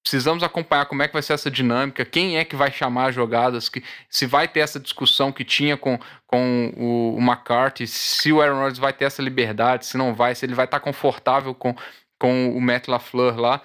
[0.02, 3.14] Precisamos acompanhar como é que vai ser essa dinâmica, quem é que vai chamar as
[3.14, 8.32] jogadas, que, se vai ter essa discussão que tinha com, com o, o McCarthy, se
[8.32, 11.54] o Aaron Rodgers vai ter essa liberdade, se não vai, se ele vai estar confortável
[11.54, 11.72] com,
[12.18, 13.62] com o Matt LaFleur lá.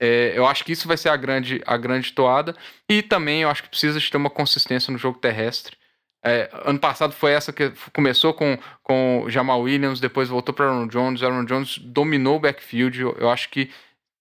[0.00, 2.54] É, eu acho que isso vai ser a grande, a grande toada.
[2.88, 5.76] E também eu acho que precisa de ter uma consistência no jogo terrestre.
[6.24, 10.88] É, ano passado foi essa que começou com, com Jamal Williams, depois voltou para Aaron
[10.88, 11.22] Jones.
[11.22, 13.00] Aaron Jones dominou o backfield.
[13.00, 13.70] Eu, eu acho que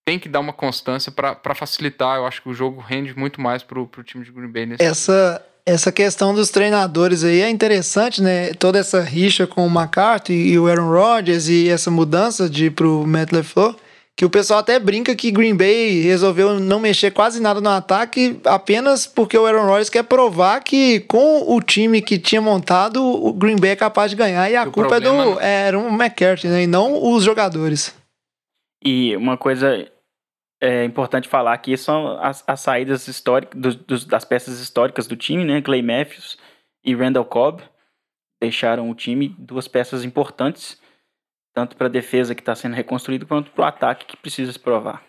[0.05, 2.17] tem que dar uma constância para facilitar.
[2.17, 4.83] Eu acho que o jogo rende muito mais para o time de Green Bay nesse
[4.83, 8.53] Essa, essa questão dos treinadores aí é interessante, né?
[8.53, 13.05] Toda essa rixa com o McCarthy e o Aaron Rodgers e essa mudança de pro
[13.05, 13.75] Matt LaFleur
[14.17, 18.39] que o pessoal até brinca que Green Bay resolveu não mexer quase nada no ataque
[18.45, 23.31] apenas porque o Aaron Rodgers quer provar que com o time que tinha montado, o
[23.31, 26.47] Green Bay é capaz de ganhar e a O culpa é do problema- Aaron McCarthy,
[26.47, 26.63] né?
[26.63, 27.95] E não os jogadores.
[28.83, 29.87] E uma coisa
[30.59, 35.15] é importante falar aqui são as, as saídas históricas dos- dos- das peças históricas do
[35.15, 35.61] time, né?
[35.61, 36.37] Clay Matthews
[36.83, 37.61] e Randall Cobb
[38.41, 40.79] deixaram o time duas peças importantes,
[41.57, 44.59] tanto para a defesa que está sendo reconstruída quanto para o ataque que precisa se
[44.59, 45.01] provar.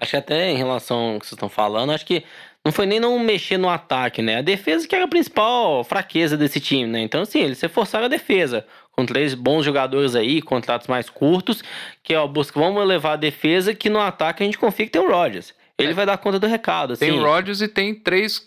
[0.00, 2.24] Acho que até em relação ao que vocês estão falando, acho que
[2.64, 4.38] não foi nem não mexer no ataque, né?
[4.38, 7.00] A defesa que era a principal fraqueza desse time, né?
[7.00, 8.66] Então, assim, eles se forçaram a defesa.
[8.90, 11.62] Com três bons jogadores aí, contratos mais curtos,
[12.02, 15.02] que ó, busca, vamos levar a defesa, que no ataque a gente confia que tem
[15.02, 15.52] o Rodgers.
[15.76, 17.06] Ele vai dar conta do recado, assim.
[17.06, 18.42] Tem o Rodgers e tem três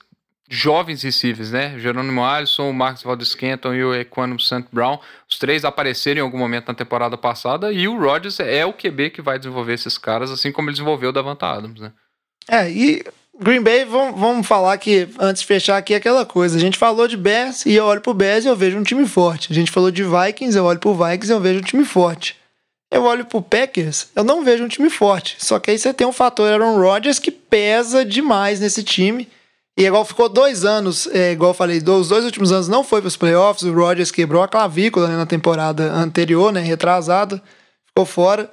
[0.49, 1.77] jovens receivers, né?
[1.79, 4.65] Jerônimo Alisson, o Marcos Valdez Kenton e o Equanimo St.
[4.71, 4.99] Brown.
[5.29, 9.09] Os três apareceram em algum momento na temporada passada e o Rodgers é o QB
[9.09, 11.91] que vai desenvolver esses caras, assim como ele desenvolveu o Davanta Adams, né?
[12.47, 13.03] É, e
[13.39, 16.55] Green Bay, vamos, vamos falar que, antes de fechar aqui, aquela coisa.
[16.57, 19.05] A gente falou de Bears e eu olho pro Bears e eu vejo um time
[19.05, 19.51] forte.
[19.51, 22.37] A gente falou de Vikings, eu olho pro Vikings e eu vejo um time forte.
[22.91, 25.35] Eu olho pro Packers, eu não vejo um time forte.
[25.39, 29.27] Só que aí você tem um fator Aaron Rodgers que pesa demais nesse time.
[29.77, 33.01] E igual ficou dois anos, é, igual eu falei, os dois últimos anos não foi
[33.01, 33.63] pros playoffs.
[33.63, 37.41] O Rodgers quebrou a clavícula né, na temporada anterior, né, retrasada,
[37.87, 38.49] ficou fora.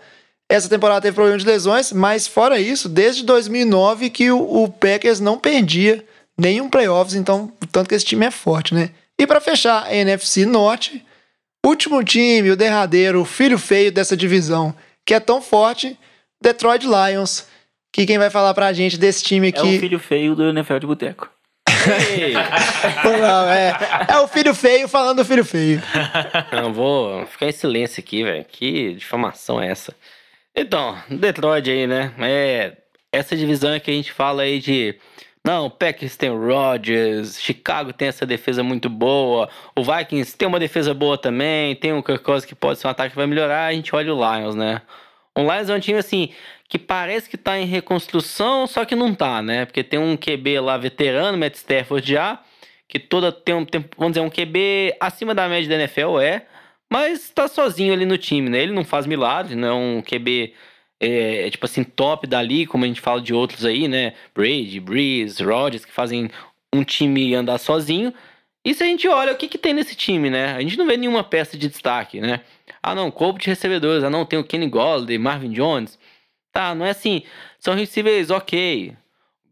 [0.48, 5.20] Essa temporada teve problema de lesões, mas fora isso, desde 2009 que o, o Packers
[5.20, 6.04] não perdia
[6.36, 8.90] nenhum playoffs, então tanto que esse time é forte, né?
[9.18, 11.04] E para fechar a NFC Norte,
[11.64, 14.74] último time, o derradeiro, o filho feio dessa divisão,
[15.06, 15.96] que é tão forte,
[16.42, 17.46] Detroit Lions.
[17.92, 19.76] Que quem vai falar pra gente desse time É aqui.
[19.76, 21.28] o filho feio do NFL de Boteco.
[22.10, 22.32] Ei,
[23.20, 23.76] Não, é,
[24.08, 25.82] é o filho feio falando do filho feio.
[26.52, 28.44] não, vou ficar em silêncio aqui, velho.
[28.44, 29.94] Que difamação é essa?
[30.54, 32.12] Então, Detroit aí, né?
[32.18, 32.76] É,
[33.12, 34.96] essa divisão que a gente fala aí de.
[35.44, 40.46] Não, o Packers tem o Rodgers, Chicago tem essa defesa muito boa, o Vikings tem
[40.46, 43.66] uma defesa boa também, tem o Kirk que pode ser um ataque que vai melhorar,
[43.66, 44.82] a gente olha o Lions, né?
[45.36, 46.30] O Lions é um time assim
[46.72, 49.66] que parece que tá em reconstrução, só que não tá, né?
[49.66, 52.42] Porque tem um QB lá veterano, Matt Stafford já,
[52.88, 56.46] que toda tem um tem, vamos dizer um QB acima da média da NFL é,
[56.90, 58.62] mas tá sozinho ali no time, né?
[58.62, 60.54] Ele não faz milagre, não é um QB
[60.98, 64.14] é, tipo assim top dali, como a gente fala de outros aí, né?
[64.34, 66.30] Brady, Breeze, Rodgers que fazem
[66.74, 68.14] um time andar sozinho.
[68.64, 70.54] E se a gente olha o que, que tem nesse time, né?
[70.54, 72.40] A gente não vê nenhuma peça de destaque, né?
[72.82, 74.02] Ah, não, corpo de recebedores.
[74.02, 75.98] Ah, não, tem o Kenny Golladay, Marvin Jones.
[76.52, 77.22] Tá, não é assim.
[77.58, 78.94] São receivers ok.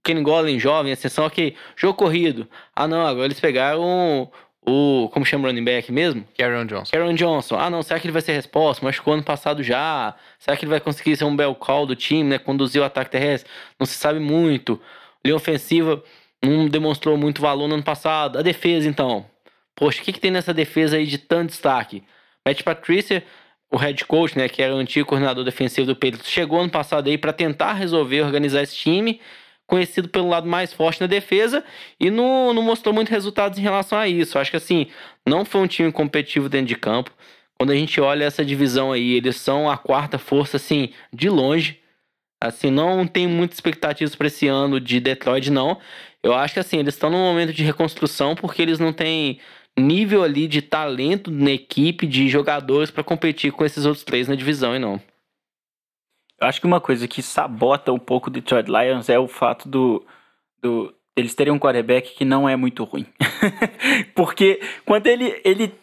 [0.03, 1.57] Kenny Golladay jovem, ascensão ok.
[1.77, 2.49] Jogo corrido.
[2.75, 4.31] Ah, não, agora eles pegaram
[4.67, 5.09] o...
[5.13, 6.25] Como chama o running back mesmo?
[6.39, 6.97] Aaron Johnson.
[6.97, 7.57] Aaron Johnson.
[7.59, 8.85] Ah, não, será que ele vai ser resposta?
[8.85, 10.15] Machucou ano passado já.
[10.39, 12.39] Será que ele vai conseguir ser um bel call do time, né?
[12.39, 13.51] Conduzir o ataque terrestre?
[13.79, 14.81] Não se sabe muito.
[15.25, 16.03] Linha ofensiva
[16.43, 18.39] não demonstrou muito valor no ano passado.
[18.39, 19.27] A defesa, então.
[19.75, 22.03] Poxa, o que, que tem nessa defesa aí de tanto destaque?
[22.47, 23.25] Matt Patricia,
[23.71, 27.09] o head coach, né, que era o antigo coordenador defensivo do Patriots, chegou ano passado
[27.09, 29.21] aí para tentar resolver, organizar esse time,
[29.67, 31.65] conhecido pelo lado mais forte na defesa,
[31.99, 34.39] e não, não mostrou muitos resultados em relação a isso.
[34.39, 34.89] Acho que assim,
[35.25, 37.13] não foi um time competitivo dentro de campo.
[37.57, 41.79] Quando a gente olha essa divisão aí, eles são a quarta força, assim, de longe.
[42.43, 45.79] Assim, não tem muitas expectativas para esse ano de Detroit, não.
[46.23, 49.39] Eu acho que assim, eles estão num momento de reconstrução porque eles não têm
[49.81, 54.35] nível ali de talento na equipe, de jogadores para competir com esses outros três na
[54.35, 55.01] divisão, e não.
[56.41, 59.69] Eu acho que uma coisa que sabota um pouco o Detroit Lions é o fato
[59.69, 60.05] do,
[60.63, 63.07] do eles terem um quarterback que não é muito ruim.
[64.15, 65.75] Porque quando ele, ele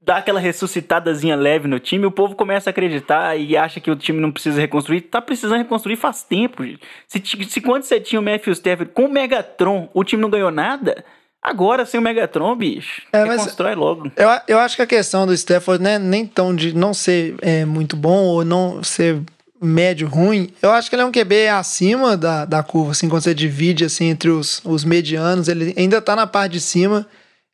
[0.00, 3.96] dá aquela ressuscitadazinha leve no time, o povo começa a acreditar e acha que o
[3.96, 5.00] time não precisa reconstruir.
[5.02, 6.64] Tá precisando reconstruir faz tempo.
[6.64, 6.80] gente.
[7.08, 10.50] Se, se quando você tinha o Matthew Stafford com o Megatron, o time não ganhou
[10.50, 11.04] nada,
[11.44, 14.10] agora sem o Megatron, bicho, É, reconstrói logo.
[14.16, 17.36] Eu, eu acho que a questão do Stafford não é nem tão de não ser
[17.42, 19.20] é, muito bom ou não ser
[19.62, 23.22] médio ruim, eu acho que ele é um QB acima da, da curva, assim, quando
[23.22, 27.06] você divide assim, entre os, os medianos, ele ainda tá na parte de cima.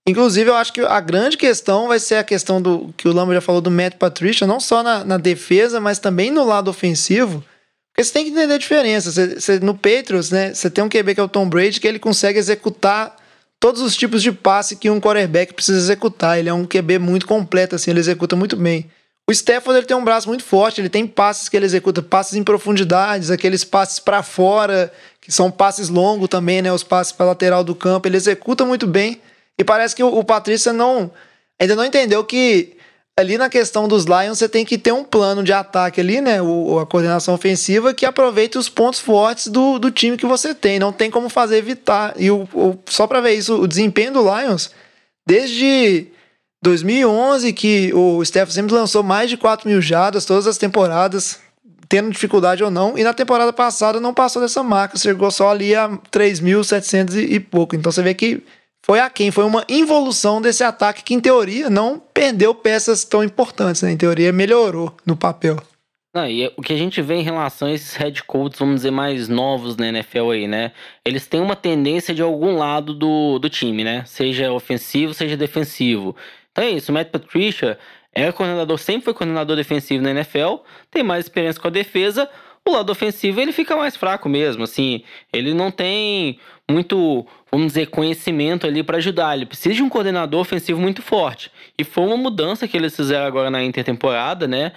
[0.08, 3.34] Inclusive, eu acho que a grande questão vai ser a questão do que o Lamba
[3.34, 7.44] já falou do Matt Patricia, não só na, na defesa, mas também no lado ofensivo.
[7.92, 9.12] Porque você tem que entender a diferença.
[9.12, 11.86] Você, você, no Patriots, né, você tem um QB que é o Tom Brady, que
[11.86, 13.14] ele consegue executar
[13.60, 16.38] todos os tipos de passe que um quarterback precisa executar.
[16.38, 18.90] Ele é um QB muito completo, assim, ele executa muito bem.
[19.28, 22.34] O Stafford ele tem um braço muito forte, ele tem passes que ele executa, passes
[22.34, 26.72] em profundidades, aqueles passes para fora, que são passes longos também, né?
[26.72, 29.20] Os passes para lateral do campo, ele executa muito bem.
[29.56, 31.12] E parece que o, o Patrícia não
[31.60, 32.76] ainda não entendeu que
[33.18, 36.40] ali na questão dos Lions você tem que ter um plano de ataque ali, né?
[36.40, 40.78] O, a coordenação ofensiva que aproveite os pontos fortes do, do time que você tem.
[40.78, 42.14] Não tem como fazer evitar.
[42.16, 44.70] E o, o só para ver isso, o desempenho do Lions,
[45.26, 46.08] desde
[46.62, 51.38] 2011, que o Stephen sempre lançou mais de 4 mil jardas todas as temporadas,
[51.88, 52.96] tendo dificuldade ou não.
[52.96, 57.76] E na temporada passada não passou dessa marca, chegou só ali a 3.700 e pouco.
[57.76, 58.42] Então você vê que
[58.84, 63.22] foi a quem foi uma involução desse ataque que, em teoria, não perdeu peças tão
[63.22, 63.82] importantes.
[63.82, 63.92] Né?
[63.92, 65.56] Em teoria, melhorou no papel.
[66.12, 68.90] Não, e o que a gente vê em relação a esses head coaches, vamos dizer,
[68.90, 70.72] mais novos na NFL aí, né?
[71.04, 74.04] Eles têm uma tendência de algum lado do, do time, né?
[74.06, 76.16] Seja ofensivo, seja defensivo.
[76.50, 77.78] Então é isso, o Matt Patricia
[78.12, 80.56] é coordenador, sempre foi coordenador defensivo na NFL,
[80.90, 82.28] tem mais experiência com a defesa,
[82.66, 86.38] o lado ofensivo ele fica mais fraco mesmo, assim, ele não tem
[86.70, 91.50] muito, vamos dizer, conhecimento ali para ajudar, ele precisa de um coordenador ofensivo muito forte.
[91.76, 94.72] E foi uma mudança que eles fizeram agora na intertemporada, né?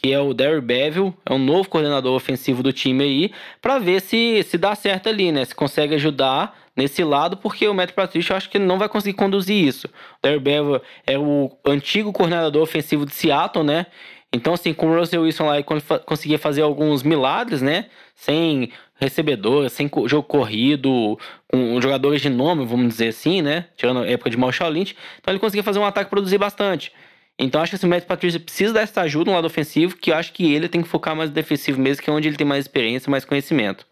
[0.00, 4.00] que é o Derry Beville, é um novo coordenador ofensivo do time aí, para ver
[4.00, 5.44] se se dá certo ali, né?
[5.44, 9.16] Se consegue ajudar nesse lado, porque o Matt Patricia eu acho que não vai conseguir
[9.16, 9.88] conduzir isso.
[9.88, 13.86] O Derry Beville é o antigo coordenador ofensivo de Seattle, né?
[14.32, 15.66] Então, assim, com o Russell Wilson lá, ele
[16.04, 17.86] conseguia fazer alguns milagres, né?
[18.14, 23.66] Sem recebedor, sem jogo corrido, com jogadores de nome, vamos dizer assim, né?
[23.76, 24.96] Tirando a época de Marshall Lynch.
[25.18, 26.92] Então, ele conseguia fazer um ataque produzir bastante.
[27.38, 30.32] Então acho que o Matt Patrícia precisa dessa ajuda no lado ofensivo, que eu acho
[30.32, 32.64] que ele tem que focar mais no defensivo mesmo, que é onde ele tem mais
[32.64, 33.86] experiência, mais conhecimento.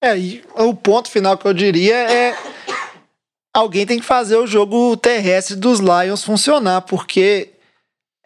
[0.00, 2.36] É, e o ponto final que eu diria é
[3.52, 7.48] alguém tem que fazer o jogo terrestre dos Lions funcionar, porque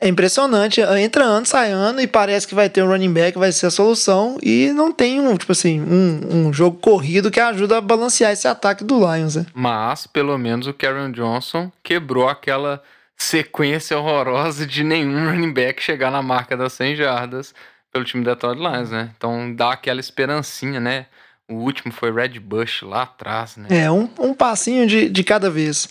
[0.00, 3.52] é impressionante, entra ano, sai ano e parece que vai ter um running back, vai
[3.52, 7.76] ser a solução e não tem um, tipo assim, um, um jogo corrido que ajuda
[7.76, 9.46] a balancear esse ataque do Lions, né?
[9.52, 12.82] Mas, pelo menos o Karen Johnson quebrou aquela
[13.14, 17.54] sequência horrorosa de nenhum running back chegar na marca das 100 jardas
[17.92, 19.10] pelo time da Todd Lions, né?
[19.16, 21.06] Então dá aquela esperancinha, né?
[21.46, 23.66] O último foi Red Bush lá atrás, né?
[23.68, 25.88] É, um, um passinho de, de cada vez.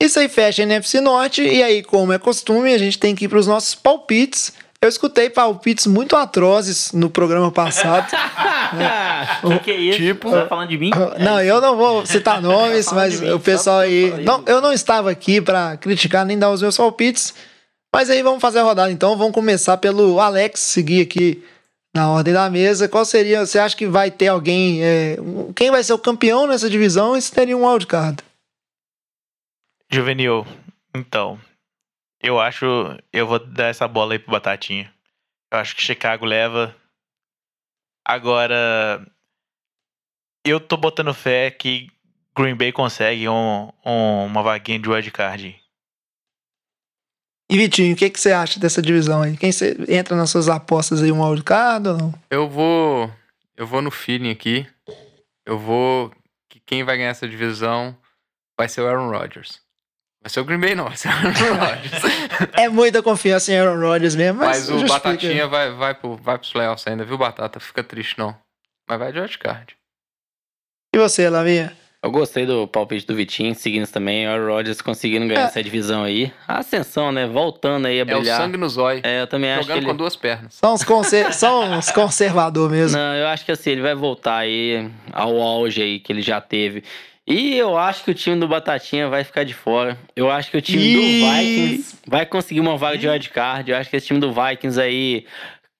[0.00, 3.24] Isso aí fecha a NFC Norte, e aí, como é costume, a gente tem que
[3.24, 4.52] ir para os nossos palpites.
[4.80, 8.06] Eu escutei palpites muito atrozes no programa passado.
[9.42, 9.98] O que é isso?
[9.98, 10.90] Tipo, você tá falando de mim?
[11.18, 14.22] Não, eu não vou citar nomes, Tá mas mim, o pessoal aí.
[14.24, 17.34] Não, eu não estava aqui para criticar nem dar os meus palpites.
[17.94, 19.16] Mas aí vamos fazer a rodada então.
[19.16, 21.42] Vamos começar pelo Alex, seguir aqui
[21.94, 22.88] na ordem da mesa.
[22.88, 23.44] Qual seria?
[23.44, 24.82] Você acha que vai ter alguém.
[24.82, 25.16] é,
[25.56, 28.22] quem vai ser o campeão nessa divisão e se teria um wildcard?
[29.90, 30.46] Juvenil,
[30.94, 31.40] então,
[32.22, 32.66] eu acho.
[33.12, 34.92] Eu vou dar essa bola aí pro Batatinha.
[35.50, 36.74] Eu acho que Chicago leva.
[38.06, 39.06] Agora.
[40.46, 41.90] Eu tô botando fé que
[42.36, 45.60] Green Bay consegue um, um- uma vaguinha de wildcard.
[47.50, 49.36] E Vitinho, o que, que você acha dessa divisão aí?
[49.36, 52.14] Quem você entra nas suas apostas aí, um wildcard ou não?
[52.30, 53.10] Eu vou.
[53.56, 54.66] Eu vou no feeling aqui.
[55.46, 56.12] Eu vou.
[56.48, 57.96] Que quem vai ganhar essa divisão
[58.56, 59.60] vai ser o Aaron Rodgers.
[60.28, 60.84] Vai ser o Green Bay, não.
[60.84, 62.02] Vai ser o Aaron Rodgers.
[62.52, 65.08] É muita confiança em Aaron Rodgers mesmo, mas, Mas o justifica.
[65.08, 67.58] Batatinha vai, vai, pro, vai pros playoffs ainda, viu, Batata?
[67.58, 68.36] Fica triste, não.
[68.86, 69.74] Mas vai de wildcard.
[70.94, 71.72] E você, Lavinha?
[72.02, 75.44] Eu gostei do palpite do Vitinho, seguindo isso também, o Aaron Rodgers conseguindo ganhar É.
[75.44, 76.30] essa divisão aí.
[76.46, 77.26] A ascensão, né?
[77.26, 78.36] Voltando aí a É o brilhar.
[78.38, 79.00] sangue no zóio.
[79.04, 79.90] É, eu também acho que Jogando ele...
[79.92, 80.54] com duas pernas.
[80.54, 81.32] São uns, conser...
[81.34, 82.98] São uns conservador mesmo.
[82.98, 86.38] Não, eu acho que assim, ele vai voltar aí ao auge aí que ele já
[86.40, 86.84] teve.
[87.30, 89.98] E eu acho que o time do Batatinha vai ficar de fora.
[90.16, 93.70] Eu acho que o time do Vikings vai conseguir uma vaga de wildcard.
[93.70, 95.26] Eu acho que esse time do Vikings aí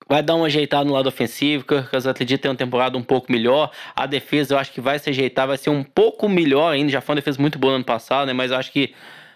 [0.06, 1.64] vai dar um ajeitado no lado ofensivo.
[1.64, 3.70] que Os atletas têm uma temporada um pouco melhor.
[3.96, 6.92] A defesa eu acho que vai se ajeitar, vai ser um pouco melhor ainda.
[6.92, 8.34] Já foi uma defesa muito boa no ano passado, né?
[8.34, 8.92] Mas eu acho que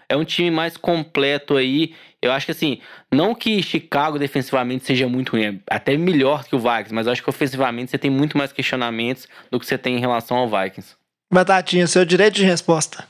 [0.07, 1.95] é um time mais completo aí.
[2.21, 2.79] Eu acho que assim,
[3.11, 7.13] não que Chicago defensivamente seja muito ruim, é até melhor que o Vikings, mas eu
[7.13, 10.47] acho que ofensivamente você tem muito mais questionamentos do que você tem em relação ao
[10.47, 11.02] Vikings.
[11.33, 13.09] Batatinha, seu direito de resposta.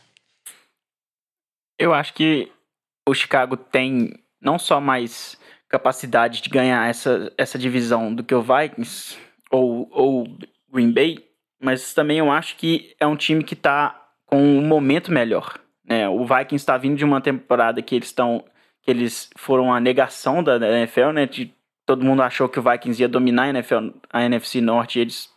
[1.77, 2.53] Eu acho que
[3.05, 5.37] o Chicago tem não só mais
[5.69, 9.19] capacidade de ganhar essa, essa divisão do que o Vikings,
[9.51, 10.39] ou, ou
[10.73, 11.19] Green Bay,
[11.61, 15.59] mas também eu acho que é um time que tá com um momento melhor.
[15.85, 16.09] Né?
[16.09, 18.45] O Vikings está vindo de uma temporada que eles estão.
[18.83, 21.27] que eles foram a negação da, NFL, né?
[21.27, 21.53] De,
[21.85, 25.29] todo mundo achou que o Vikings ia dominar a, NFL, a NFC Norte e eles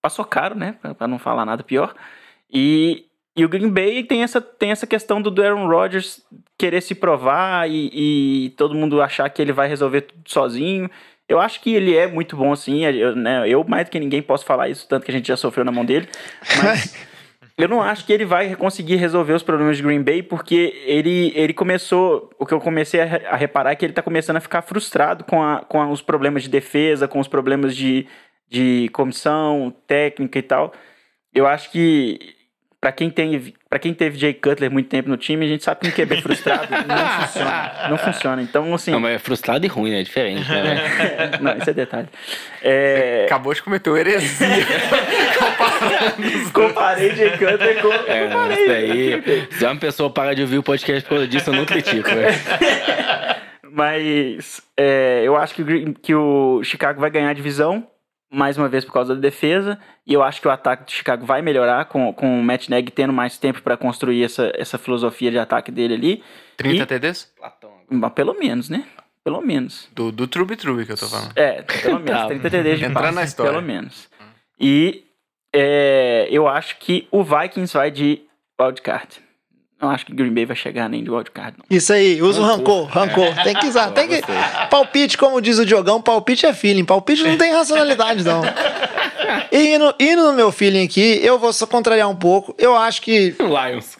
[0.00, 0.76] passou caro, né?
[0.96, 1.92] Pra não falar nada pior.
[2.52, 3.04] E,
[3.36, 6.22] e o Green Bay tem essa, tem essa questão do Aaron Rodgers
[6.58, 7.90] querer se provar e,
[8.46, 10.90] e todo mundo achar que ele vai resolver tudo sozinho.
[11.28, 12.84] Eu acho que ele é muito bom, assim.
[12.84, 15.36] Eu, né, eu mais do que ninguém, posso falar isso, tanto que a gente já
[15.36, 16.08] sofreu na mão dele.
[16.62, 16.96] Mas
[17.56, 21.32] eu não acho que ele vai conseguir resolver os problemas de Green Bay, porque ele,
[21.36, 22.28] ele começou.
[22.36, 25.22] O que eu comecei a, a reparar é que ele tá começando a ficar frustrado
[25.22, 28.08] com, a, com os problemas de defesa, com os problemas de,
[28.48, 30.72] de comissão técnica e tal.
[31.32, 32.39] Eu acho que
[32.80, 35.80] para quem tem para quem teve Jay Cutler muito tempo no time, a gente sabe
[35.80, 37.72] que um QB frustrado não funciona.
[37.90, 38.42] Não funciona.
[38.42, 38.90] Então, assim.
[38.90, 40.00] Não, mas é frustrado e ruim, né?
[40.00, 41.30] É diferente, né?
[41.40, 42.08] não, isso é detalhe.
[42.62, 44.48] É, Acabou de cometer uma heresia.
[46.54, 47.92] comparei Jay Cutler com.
[47.92, 49.48] É, comparei, isso daí.
[49.50, 52.34] Se uma pessoa parar de ouvir o podcast por causa disso, eu não critico, velho.
[53.72, 57.86] Mas é, eu acho que que o Chicago vai ganhar a divisão,
[58.30, 59.78] mais uma vez por causa da defesa.
[60.06, 62.90] E eu acho que o ataque do Chicago vai melhorar com, com o Matt Nagy
[62.92, 66.24] tendo mais tempo para construir essa, essa filosofia de ataque dele ali.
[66.56, 67.32] 30 E- TDs?
[68.14, 68.84] Pelo menos, né?
[69.24, 69.88] Pelo menos.
[69.92, 71.32] Do, do Truby Truby que eu tô falando.
[71.36, 72.20] É, pelo menos.
[72.22, 72.26] Tá.
[72.28, 73.52] 30 TDs de Entrando passe, na história.
[73.52, 74.08] Pelo menos.
[74.58, 75.04] E
[75.54, 78.22] é, eu acho que o Vikings vai de
[78.60, 79.20] wildcard.
[79.80, 81.64] Não acho que Green Bay vai chegar nem de wildcard, não.
[81.74, 83.34] Isso aí, usa o rancor, rancor.
[83.42, 84.20] Tem que usar, tem que.
[84.68, 86.84] Palpite, como diz o Diogão, palpite é feeling.
[86.84, 88.42] Palpite não tem racionalidade, não.
[89.52, 92.54] E indo, indo no meu feeling aqui, eu vou só contrariar um pouco.
[92.58, 93.34] Eu acho que.
[93.38, 93.96] Lions.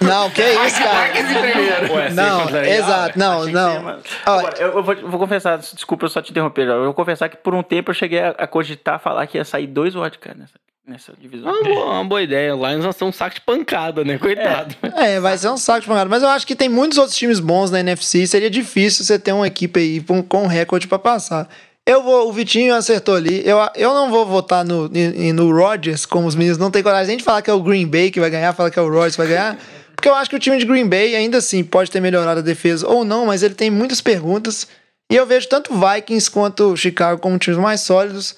[0.00, 1.92] Não, que isso, cara.
[1.92, 3.98] Ué, Não, exato, não, não.
[4.24, 7.54] Agora, eu, vou, vou confessar, desculpa eu só te interromper, eu vou confessar que por
[7.54, 10.54] um tempo eu cheguei a, a cogitar falar que ia sair dois wildcards nessa,
[10.86, 11.50] nessa divisão.
[11.50, 12.54] Uma boa, uma boa ideia.
[12.56, 14.18] O Lions vai ser um saco de pancada, né?
[14.18, 14.74] Coitado.
[14.96, 16.10] É, vai ser um saco de pancada.
[16.10, 18.26] Mas eu acho que tem muitos outros times bons na NFC.
[18.26, 21.48] Seria difícil você ter uma equipe aí com, com recorde pra passar.
[21.84, 23.42] Eu vou, o Vitinho acertou ali.
[23.44, 27.16] Eu, eu não vou votar no, no, Rodgers, como os meninos não têm coragem nem
[27.16, 29.16] de falar que é o Green Bay que vai ganhar, falar que é o Rodgers
[29.16, 29.58] que vai ganhar.
[29.96, 32.42] Porque eu acho que o time de Green Bay ainda assim pode ter melhorado a
[32.42, 34.66] defesa ou não, mas ele tem muitas perguntas.
[35.10, 38.36] E eu vejo tanto Vikings quanto o Chicago como times mais sólidos.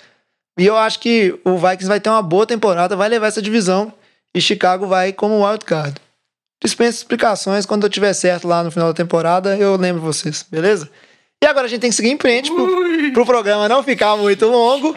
[0.59, 3.93] E eu acho que o Vikings vai ter uma boa temporada, vai levar essa divisão.
[4.35, 5.95] E Chicago vai como wildcard.
[6.63, 7.67] Dispensa explicações.
[7.67, 10.91] Quando eu tiver certo lá no final da temporada, eu lembro vocês, beleza?
[11.43, 14.47] E agora a gente tem que seguir em frente pro, pro programa não ficar muito
[14.47, 14.97] longo.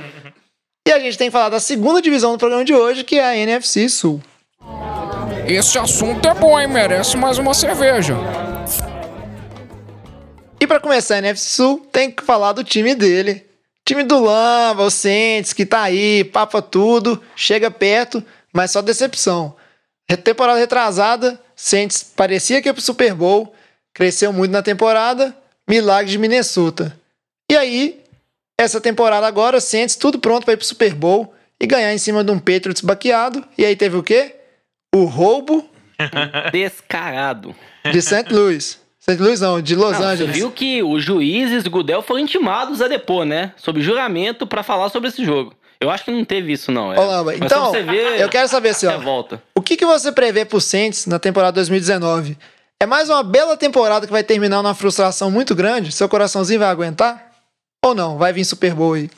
[0.88, 3.26] E a gente tem que falar da segunda divisão do programa de hoje, que é
[3.26, 4.22] a NFC Sul.
[5.45, 6.68] Esse assunto é bom, hein?
[6.68, 8.16] Merece mais uma cerveja.
[10.60, 13.46] E pra começar a NFC Sul, tem que falar do time dele.
[13.88, 18.21] Time do Lamba, o Saints, que tá aí, papa tudo, chega perto,
[18.51, 19.55] mas só decepção.
[20.25, 23.55] Temporada retrasada, Saints parecia que ia pro Super Bowl,
[23.93, 25.33] cresceu muito na temporada,
[25.65, 26.99] milagre de Minnesota.
[27.49, 28.03] E aí,
[28.59, 32.25] essa temporada agora, Saints tudo pronto pra ir pro Super Bowl e ganhar em cima
[32.25, 33.41] de um Patriots baqueado.
[33.57, 34.35] E aí teve o quê?
[34.93, 35.65] O roubo
[36.51, 37.55] Descarado.
[37.89, 38.25] de St.
[38.31, 38.81] Louis.
[39.10, 39.24] St.
[39.24, 40.36] Louis não, de Los Não, você Angeles.
[40.36, 43.53] viu que os juízes do Gudel foram intimados a depor, né?
[43.55, 45.53] Sob juramento pra falar sobre esse jogo.
[45.80, 46.91] Eu acho que não teve isso, não.
[46.91, 46.97] É.
[47.24, 49.41] Mas então, você ver eu quero saber assim, volta.
[49.55, 52.38] O que, que você prevê pro Saints na temporada 2019?
[52.82, 55.91] É mais uma bela temporada que vai terminar numa frustração muito grande?
[55.93, 57.32] Seu coraçãozinho vai aguentar?
[57.86, 58.18] Ou não?
[58.18, 59.10] Vai vir Super Bowl aí?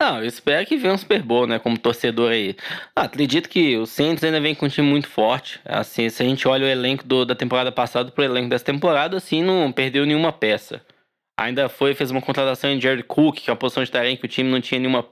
[0.00, 1.58] Não, eu espero que venha um Super Bowl, né?
[1.58, 2.54] Como torcedor aí.
[2.94, 5.58] Ah, acredito que o Saints ainda vem com um time muito forte.
[5.64, 9.16] Assim, se a gente olha o elenco do- da temporada passada pro elenco dessa temporada,
[9.16, 10.82] assim, não perdeu nenhuma peça.
[11.38, 14.26] Ainda foi, fez uma contratação em Jared Cook, que é uma posição de tarefa que
[14.26, 15.06] o time não tinha nenhuma,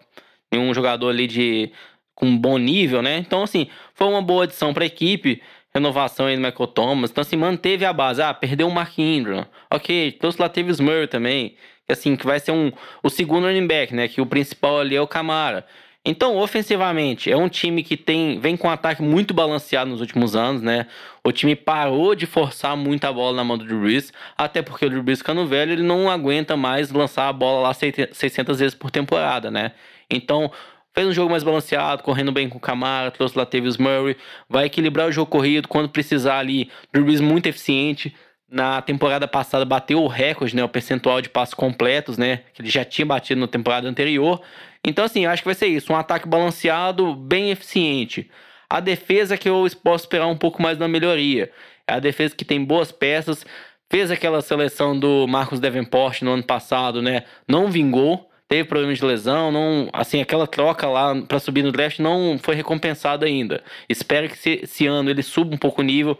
[0.53, 1.73] nenhum jogador ali de
[2.15, 3.19] com um bom nível, né?
[3.19, 5.43] Então, assim, foi uma boa adição pra equipe.
[5.75, 7.11] Renovação aí do Michael Thomas.
[7.11, 8.23] Então, assim, manteve a base.
[8.23, 9.45] Ah, perdeu o Mark Ingram.
[9.73, 11.57] Ok, trouxe lá teve o Murray também.
[11.87, 12.73] Que, assim, que vai ser um,
[13.03, 14.09] o segundo running back, né?
[14.09, 15.67] Que o principal ali é o Camara.
[16.07, 20.37] Então, ofensivamente, é um time que tem vem com um ataque muito balanceado nos últimos
[20.37, 20.87] anos, né?
[21.25, 24.85] O time parou de forçar muito a bola na mão do Drew Brees, até porque
[24.85, 28.75] o Drew Brees ficando velho, ele não aguenta mais lançar a bola lá 600 vezes
[28.75, 29.73] por temporada, né?
[30.11, 30.53] Então,
[30.95, 34.15] fez um jogo mais balanceado, correndo bem com o Camara, trouxe lá Tavis Murray,
[34.47, 36.71] vai equilibrar o jogo corrido quando precisar ali.
[36.93, 38.15] Drew Brees muito eficiente.
[38.51, 40.63] Na temporada passada bateu o recorde, né?
[40.63, 42.43] O percentual de passos completos, né?
[42.53, 44.41] Que ele já tinha batido na temporada anterior.
[44.85, 45.93] Então, assim, acho que vai ser isso.
[45.93, 48.31] Um ataque balanceado, bem eficiente.
[48.69, 51.51] A defesa que eu posso esperar um pouco mais da melhoria.
[51.87, 53.45] É a defesa que tem boas peças.
[53.91, 57.25] Fez aquela seleção do Marcos Davenport no ano passado, né?
[57.49, 58.29] Não vingou.
[58.49, 62.55] teve problemas de lesão, não, assim, aquela troca lá para subir no draft não foi
[62.55, 63.63] recompensada ainda.
[63.89, 66.19] Espero que esse, ano ele suba um pouco o nível.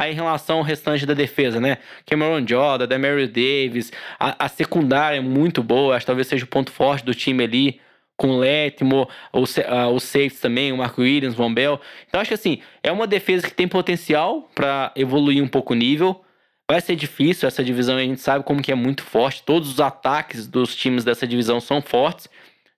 [0.00, 1.76] Aí em relação ao restante da defesa, né?
[2.06, 6.48] Cameron Jordan, Demario Davis, a, a secundária é muito boa, acho que talvez seja o
[6.48, 7.80] ponto forte do time ali
[8.16, 11.78] com o Letmo, o, uh, o safes também, o Marco Williams, o Von Bell.
[12.08, 15.76] Então acho que assim, é uma defesa que tem potencial para evoluir um pouco o
[15.76, 16.24] nível.
[16.66, 19.42] Vai ser difícil, essa divisão a gente sabe como que é muito forte.
[19.42, 22.26] Todos os ataques dos times dessa divisão são fortes.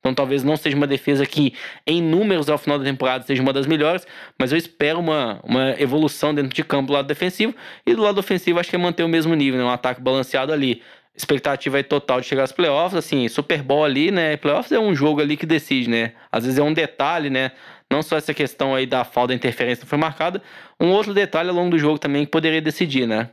[0.03, 1.55] Então talvez não seja uma defesa que,
[1.86, 4.05] em números ao final da temporada, seja uma das melhores,
[4.36, 7.55] mas eu espero uma, uma evolução dentro de campo do lado defensivo.
[7.86, 9.64] E do lado ofensivo, acho que é manter o mesmo nível, né?
[9.64, 10.82] um ataque balanceado ali.
[11.14, 14.36] Expectativa é total de chegar aos playoffs, assim, Super Bowl ali, né?
[14.38, 16.14] Playoffs é um jogo ali que decide, né?
[16.32, 17.53] Às vezes é um detalhe, né?
[17.90, 20.42] Não só essa questão aí da falta de interferência não foi marcada,
[20.80, 23.28] um outro detalhe ao longo do jogo também que poderia decidir, né?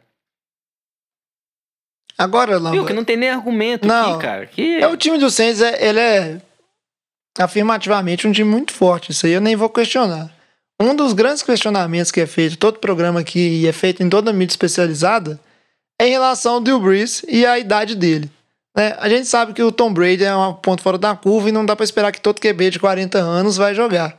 [2.17, 2.71] Agora, Lamba...
[2.71, 4.45] Viu, que não tem nem argumento não, aqui, cara.
[4.45, 4.75] Que...
[4.75, 6.41] É o time do Saints, é, ele é
[7.37, 9.11] afirmativamente um time muito forte.
[9.11, 10.31] Isso aí eu nem vou questionar.
[10.81, 14.31] Um dos grandes questionamentos que é feito todo programa aqui e é feito em toda
[14.31, 15.39] a mídia especializada
[15.99, 18.31] é em relação ao Drew Brees e a idade dele.
[18.75, 18.95] Né?
[18.97, 21.65] A gente sabe que o Tom Brady é um ponto fora da curva e não
[21.65, 24.17] dá para esperar que todo QB de 40 anos vai jogar.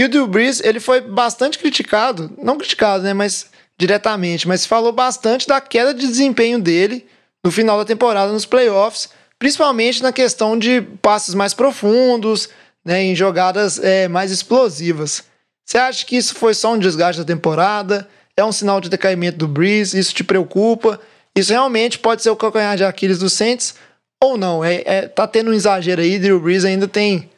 [0.00, 4.92] E o Drew Brees, ele foi bastante criticado, não criticado, né, mas diretamente, mas falou
[4.92, 7.06] bastante da queda de desempenho dele
[7.44, 9.10] no final da temporada nos playoffs,
[9.44, 12.48] principalmente na questão de passes mais profundos,
[12.82, 15.22] né, em jogadas é, mais explosivas.
[15.66, 18.08] Você acha que isso foi só um desgaste da temporada?
[18.34, 19.98] É um sinal de decaimento do Breeze?
[19.98, 20.98] Isso te preocupa?
[21.36, 23.74] Isso realmente pode ser o calcanhar de Aquiles do Saints
[24.18, 24.64] ou não?
[24.64, 27.28] É, é tá tendo um exagero aí, Drew Brees ainda tem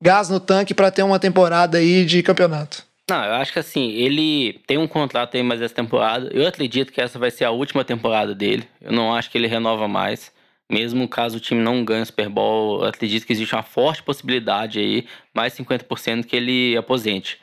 [0.00, 2.84] gás no tanque para ter uma temporada aí de campeonato.
[3.10, 6.30] Não, eu acho que assim, ele tem um contrato aí mais essa temporada.
[6.32, 8.68] Eu acredito que essa vai ser a última temporada dele.
[8.80, 10.30] Eu não acho que ele renova mais.
[10.70, 14.80] Mesmo caso o time não ganhe o Super Bowl, acredito que existe uma forte possibilidade
[14.80, 17.40] aí, mais 50% que ele aposente.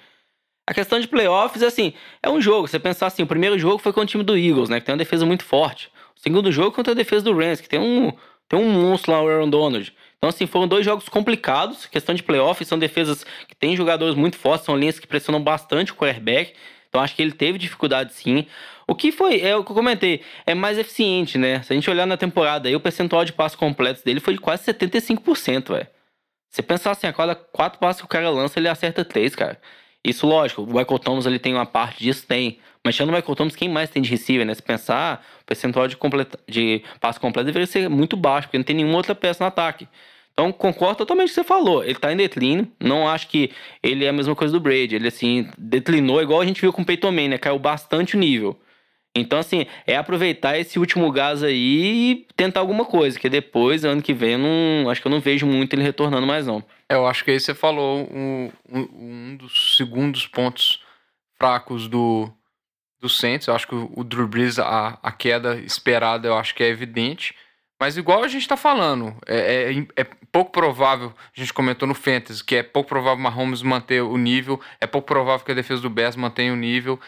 [0.67, 2.67] A questão de playoffs, assim, é um jogo.
[2.67, 4.80] Você pensar assim, o primeiro jogo foi com o time do Eagles, né?
[4.80, 5.89] Que tem uma defesa muito forte.
[6.15, 8.13] O segundo jogo contra a defesa do Rams, que tem um,
[8.47, 9.93] tem um monstro lá, o Aaron Donald.
[10.17, 11.86] Então, assim, foram dois jogos complicados.
[11.86, 15.91] Questão de playoff, são defesas que têm jogadores muito fortes, são linhas que pressionam bastante
[15.91, 16.53] o quarterback.
[16.88, 18.45] Então, acho que ele teve dificuldade sim.
[18.88, 21.61] O que foi, é o que eu comentei, é mais eficiente, né?
[21.63, 24.39] Se a gente olhar na temporada aí, o percentual de passos completos dele foi de
[24.39, 25.88] quase 75%, velho.
[26.49, 29.59] Você pensar assim, a cada quatro passos que o cara lança, ele acerta três, cara.
[30.05, 32.59] Isso, lógico, o Michael Thomas ele tem uma parte disso, tem.
[32.84, 34.53] Mas tirando o Michael Thomas, quem mais tem de receiver, né?
[34.53, 38.65] Se pensar, o percentual de, completa, de passo completo deveria ser muito baixo, porque não
[38.65, 39.88] tem nenhuma outra peça no ataque.
[40.34, 41.84] Então, concordo totalmente com o que você falou.
[41.84, 42.67] Ele tá em declínio.
[42.79, 44.95] Não acho que ele é a mesma coisa do Brady.
[44.95, 47.38] Ele, assim, declinou igual a gente viu com o Peyton Manning, né?
[47.38, 48.59] Caiu bastante o nível.
[49.16, 54.01] Então, assim, é aproveitar esse último gás aí e tentar alguma coisa, que depois, ano
[54.01, 56.64] que vem, não, acho que eu não vejo muito ele retornando mais, não.
[56.89, 60.82] Eu acho que aí você falou um, um, dos segundos pontos
[61.38, 62.28] fracos do,
[62.99, 63.47] do Saints.
[63.47, 67.36] Eu acho que o, Drew Brees, a, a queda esperada, eu acho que é evidente.
[67.80, 71.93] Mas igual a gente tá falando, é, é, é, pouco provável, a gente comentou no
[71.93, 75.55] Fantasy, que é pouco provável o Mahomes manter o nível, é pouco provável que a
[75.55, 76.99] defesa do Bears mantenha o nível,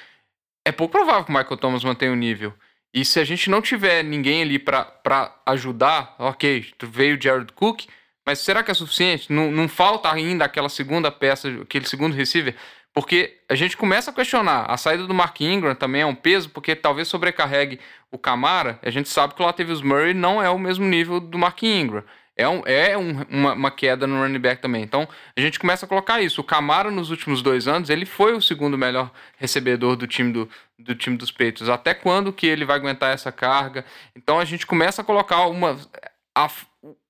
[0.65, 2.53] é pouco provável que o Michael Thomas mantenha o nível.
[2.93, 7.83] E se a gente não tiver ninguém ali para ajudar, ok, veio o Jared Cook,
[8.25, 9.31] mas será que é suficiente?
[9.31, 12.55] Não, não falta ainda aquela segunda peça, aquele segundo receiver?
[12.93, 14.65] Porque a gente começa a questionar.
[14.71, 18.79] A saída do Mark Ingram também é um peso, porque talvez sobrecarregue o Camara.
[18.81, 22.03] A gente sabe que o Latavius Murray não é o mesmo nível do Mark Ingram.
[22.37, 24.83] É, um, é um, uma, uma, queda no running back também.
[24.83, 26.41] Então, a gente começa a colocar isso.
[26.41, 30.49] O Camara, nos últimos dois anos, ele foi o segundo melhor recebedor do time, do,
[30.77, 31.69] do time dos peitos.
[31.69, 33.85] Até quando que ele vai aguentar essa carga?
[34.15, 35.79] Então, a gente começa a colocar uma...
[36.37, 36.49] A,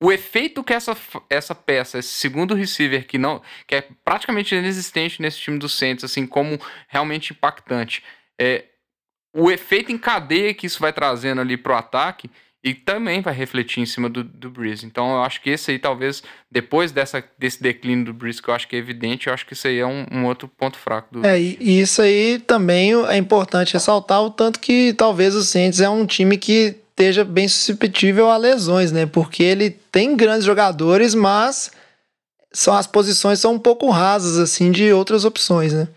[0.01, 0.95] o efeito que essa,
[1.29, 6.05] essa peça, esse segundo receiver que não que é praticamente inexistente nesse time do Saints,
[6.05, 8.01] assim como realmente impactante,
[8.39, 8.65] é
[9.35, 12.29] o efeito em cadeia que isso vai trazendo ali pro ataque
[12.65, 14.87] e também vai refletir em cima do, do Breeze.
[14.87, 18.55] Então eu acho que esse aí talvez depois dessa desse declínio do Breeze que eu
[18.55, 21.13] acho que é evidente, eu acho que isso aí é um, um outro ponto fraco
[21.13, 25.79] do É, e isso aí também é importante ressaltar o tanto que talvez o Saints
[25.79, 29.05] é um time que esteja bem suscetível a lesões, né?
[29.05, 31.71] Porque ele tem grandes jogadores, mas
[32.51, 35.87] são as posições são um pouco rasas assim de outras opções, né?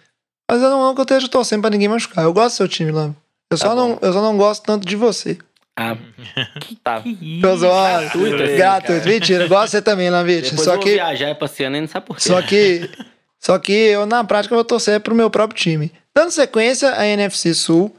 [0.51, 2.25] Mas eu não é que eu esteja torcendo para ninguém machucar.
[2.25, 3.15] Eu gosto do seu time, lá.
[3.51, 5.39] Eu, tá só não, eu só não gosto tanto de você.
[5.81, 5.97] Ah,
[6.83, 7.01] tá.
[7.05, 9.09] gratuito, gratuito.
[9.09, 10.51] Mentira, de você também, Lamvite.
[10.51, 12.23] Depois só eu que viajar pra Ciano e não sabe por quê.
[12.23, 12.91] Só que
[13.39, 15.93] só que eu na prática vou torcer pro meu próprio time.
[16.13, 17.97] Dando sequência a NFC Sul,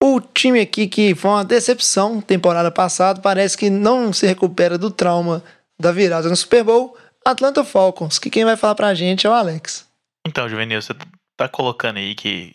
[0.00, 4.88] o time aqui que foi uma decepção temporada passada, parece que não se recupera do
[4.88, 5.42] trauma
[5.80, 9.32] da virada no Super Bowl, Atlanta Falcons, que quem vai falar pra gente é o
[9.32, 9.84] Alex.
[10.24, 10.94] Então, Juvenil, você
[11.36, 12.54] tá colocando aí que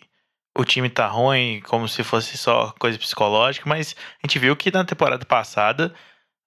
[0.56, 4.70] o time tá ruim, como se fosse só coisa psicológica, mas a gente viu que
[4.70, 5.94] na temporada passada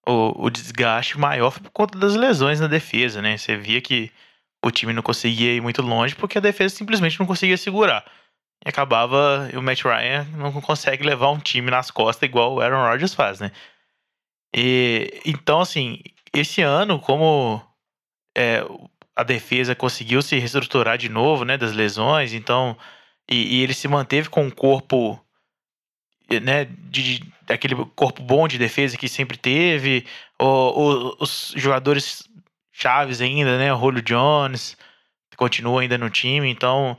[0.06, 3.36] o, o desgaste maior foi por conta das lesões na defesa, né?
[3.36, 4.12] Você via que
[4.64, 8.04] o time não conseguia ir muito longe porque a defesa simplesmente não conseguia segurar.
[8.64, 12.60] E acabava, e o Matt Ryan não consegue levar um time nas costas igual o
[12.60, 13.50] Aaron Rodgers faz, né?
[14.54, 16.00] E, então, assim,
[16.32, 17.60] esse ano, como
[18.36, 18.62] é,
[19.14, 22.76] a defesa conseguiu se reestruturar de novo, né, das lesões, então,
[23.30, 25.20] e, e ele se manteve com um corpo,
[26.42, 30.06] né, de, de, aquele corpo bom de defesa que sempre teve,
[30.40, 32.28] o, o, os jogadores
[32.72, 34.76] chaves ainda, né, o Julio Jones
[35.36, 36.96] continua ainda no time, então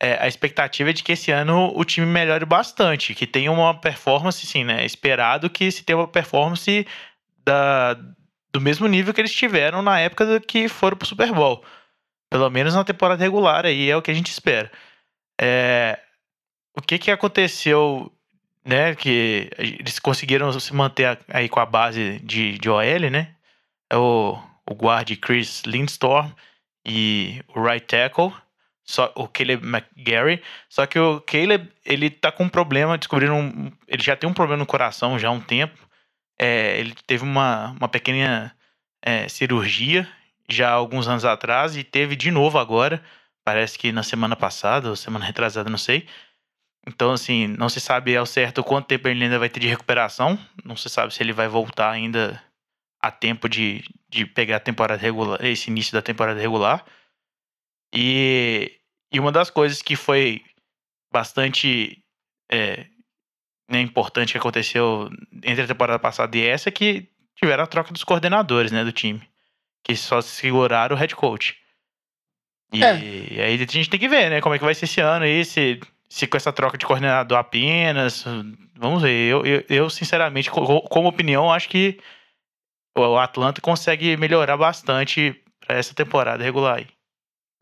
[0.00, 3.74] é, a expectativa é de que esse ano o time melhore bastante, que tenha uma
[3.74, 4.84] performance, sim, né?
[4.84, 6.86] Esperado que se tenha uma performance
[7.44, 7.94] da,
[8.52, 11.64] do mesmo nível que eles tiveram na época que foram pro Super Bowl.
[12.30, 14.70] Pelo menos na temporada regular aí é o que a gente espera.
[15.40, 15.98] É,
[16.76, 18.12] o que que aconteceu,
[18.64, 18.94] né?
[18.94, 23.34] Que eles conseguiram se manter aí com a base de, de OL, né?
[23.90, 26.30] É o, o guarde Chris Lindstorm
[26.84, 28.32] e o right tackle
[28.88, 33.70] só o Caleb McGarry, só que o Caleb, ele tá com um problema, descobriram um,
[33.86, 35.78] ele já tem um problema no coração já há um tempo,
[36.38, 38.50] é, ele teve uma, uma pequena
[39.02, 40.08] é, cirurgia
[40.48, 43.02] já alguns anos atrás e teve de novo agora,
[43.48, 46.06] parece que na semana passada ou semana retrasada, não sei,
[46.86, 50.38] então assim, não se sabe ao certo quanto tempo ele ainda vai ter de recuperação,
[50.62, 52.42] não se sabe se ele vai voltar ainda
[53.00, 56.84] a tempo de, de pegar a temporada regular, esse início da temporada regular,
[57.94, 58.74] e
[59.10, 60.44] e uma das coisas que foi
[61.10, 62.04] bastante
[62.52, 62.86] é,
[63.70, 65.08] né, importante que aconteceu
[65.42, 68.92] entre a temporada passada e essa é que tiveram a troca dos coordenadores né, do
[68.92, 69.26] time.
[69.82, 71.57] Que só seguraram o head coach.
[72.72, 72.90] E, é.
[72.90, 74.40] aí a gente tem que ver, né?
[74.40, 77.38] Como é que vai ser esse ano aí, se, se com essa troca de coordenador
[77.38, 78.24] apenas.
[78.76, 79.30] Vamos ver.
[79.30, 81.98] Eu, eu, eu sinceramente, como opinião, acho que
[82.96, 86.86] o Atlanta consegue melhorar bastante para essa temporada regular aí.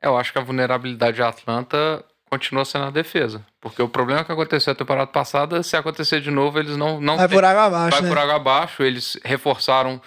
[0.03, 3.45] Eu acho que a vulnerabilidade de Atlanta continua sendo a defesa.
[3.61, 7.01] Porque o problema que aconteceu na temporada passada, se acontecer de novo, eles não.
[7.01, 7.97] não vai por água abaixo.
[7.97, 8.09] Vai né?
[8.09, 8.83] por água abaixo.
[8.83, 10.01] Eles reforçaram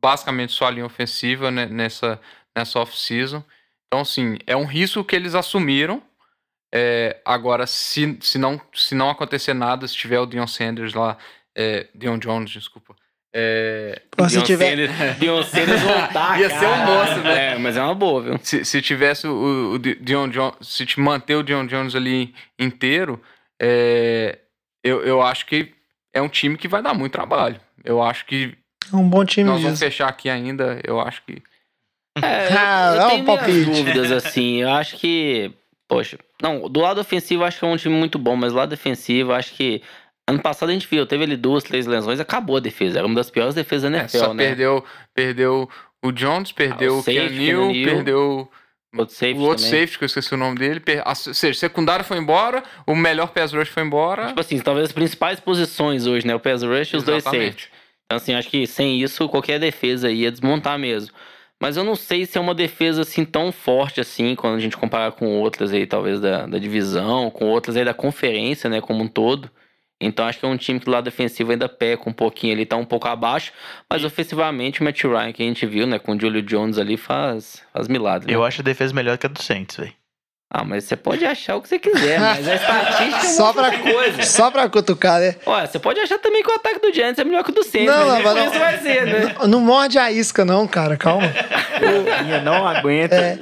[0.00, 2.20] basicamente sua linha ofensiva nessa,
[2.56, 3.44] nessa off-season.
[3.90, 6.00] Então, assim, é um risco que eles assumiram.
[6.72, 11.18] É, agora, se, se, não, se não acontecer nada, se tiver o Dion Sanders lá,
[11.56, 12.94] é, Dion Jones, desculpa,
[13.32, 14.02] é...
[14.10, 14.88] Pô, se tiver...
[15.18, 17.54] Beyoncé voltar, Ia ser um monstro, né?
[17.54, 18.40] É, mas é uma boa, viu?
[18.42, 23.20] Se, se tivesse o, o Dion Jones, se te manter o Dion Jones ali inteiro,
[23.60, 24.38] é...
[24.82, 25.72] eu, eu acho que
[26.12, 27.60] é um time que vai dar muito trabalho.
[27.84, 28.56] Eu acho que
[28.92, 29.68] é um bom time nós mesmo.
[29.68, 31.40] vamos fechar aqui ainda, eu acho que
[32.22, 33.64] é, eu, Ah, eu é um tenho palpite.
[33.64, 34.62] dúvidas assim.
[34.62, 35.52] Eu acho que,
[35.88, 38.58] poxa, não, do lado ofensivo eu acho que é um time muito bom, mas do
[38.58, 39.82] lado defensivo eu acho que
[40.28, 42.98] ano passado a gente viu, teve ali duas, três lesões, acabou a defesa.
[42.98, 44.44] Era uma das piores defesas da é, NFL, só né?
[44.46, 45.68] perdeu, perdeu
[46.02, 47.84] o Jones, perdeu Ah, o o Ken safety, Neal, Keanu Neal.
[47.96, 48.50] perdeu
[48.96, 49.80] Outro safety o outro também.
[49.80, 50.82] safety, que eu esqueci o nome dele.
[51.04, 54.26] a- Ou seja, secundário foi embora, o melhor pass rush foi embora.
[54.28, 56.34] Tipo assim, talvez as principais posições hoje, né?
[56.34, 57.64] O pass rush e os dois Exatamente.
[57.64, 57.70] safety.
[58.06, 61.14] Então, assim, acho que sem isso, qualquer defesa ia desmontar mesmo.
[61.60, 64.76] Mas eu não sei se é uma defesa assim tão forte assim, quando a gente
[64.76, 69.04] comparar com outras aí, talvez da, da divisão, com outras aí da conferência, né, como
[69.04, 69.50] um todo.
[70.00, 72.64] Então acho que é um time que do lado defensivo ainda peca um pouquinho ali,
[72.64, 73.52] tá um pouco abaixo.
[73.88, 76.96] Mas ofensivamente o Matt Ryan, que a gente viu, né, com o Julio Jones ali,
[76.96, 78.28] faz, faz milagre.
[78.28, 78.34] né?
[78.34, 79.99] Eu acho a defesa melhor que a do Saints, velho.
[80.52, 83.78] Ah, mas você pode achar o que você quiser, mas a estatística é Só pra,
[83.78, 84.22] coisa.
[84.24, 85.36] só pra cutucar, né?
[85.46, 87.62] Olha, você pode achar também que o ataque do Giants é melhor que o do
[87.62, 88.46] Saints, Não, mas não, mas por não.
[88.50, 89.36] isso vai ser, né?
[89.38, 90.96] Não, não morde a isca, não, cara.
[90.96, 91.32] Calma.
[92.24, 93.14] Minha não aguenta.
[93.14, 93.38] É.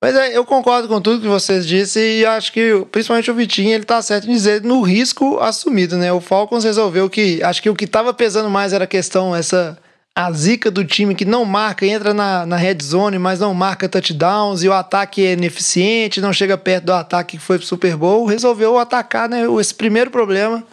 [0.00, 3.74] Mas é, eu concordo com tudo que vocês disseram e acho que principalmente o Vitinho
[3.74, 6.12] ele tá certo em dizer no risco assumido, né?
[6.12, 9.76] O Falcons resolveu que acho que o que tava pesando mais era a questão essa
[10.18, 13.88] a zica do time que não marca, entra na, na red zone, mas não marca
[13.88, 17.96] touchdowns e o ataque é ineficiente, não chega perto do ataque que foi pro Super
[17.96, 20.66] Bowl, resolveu atacar né, esse primeiro problema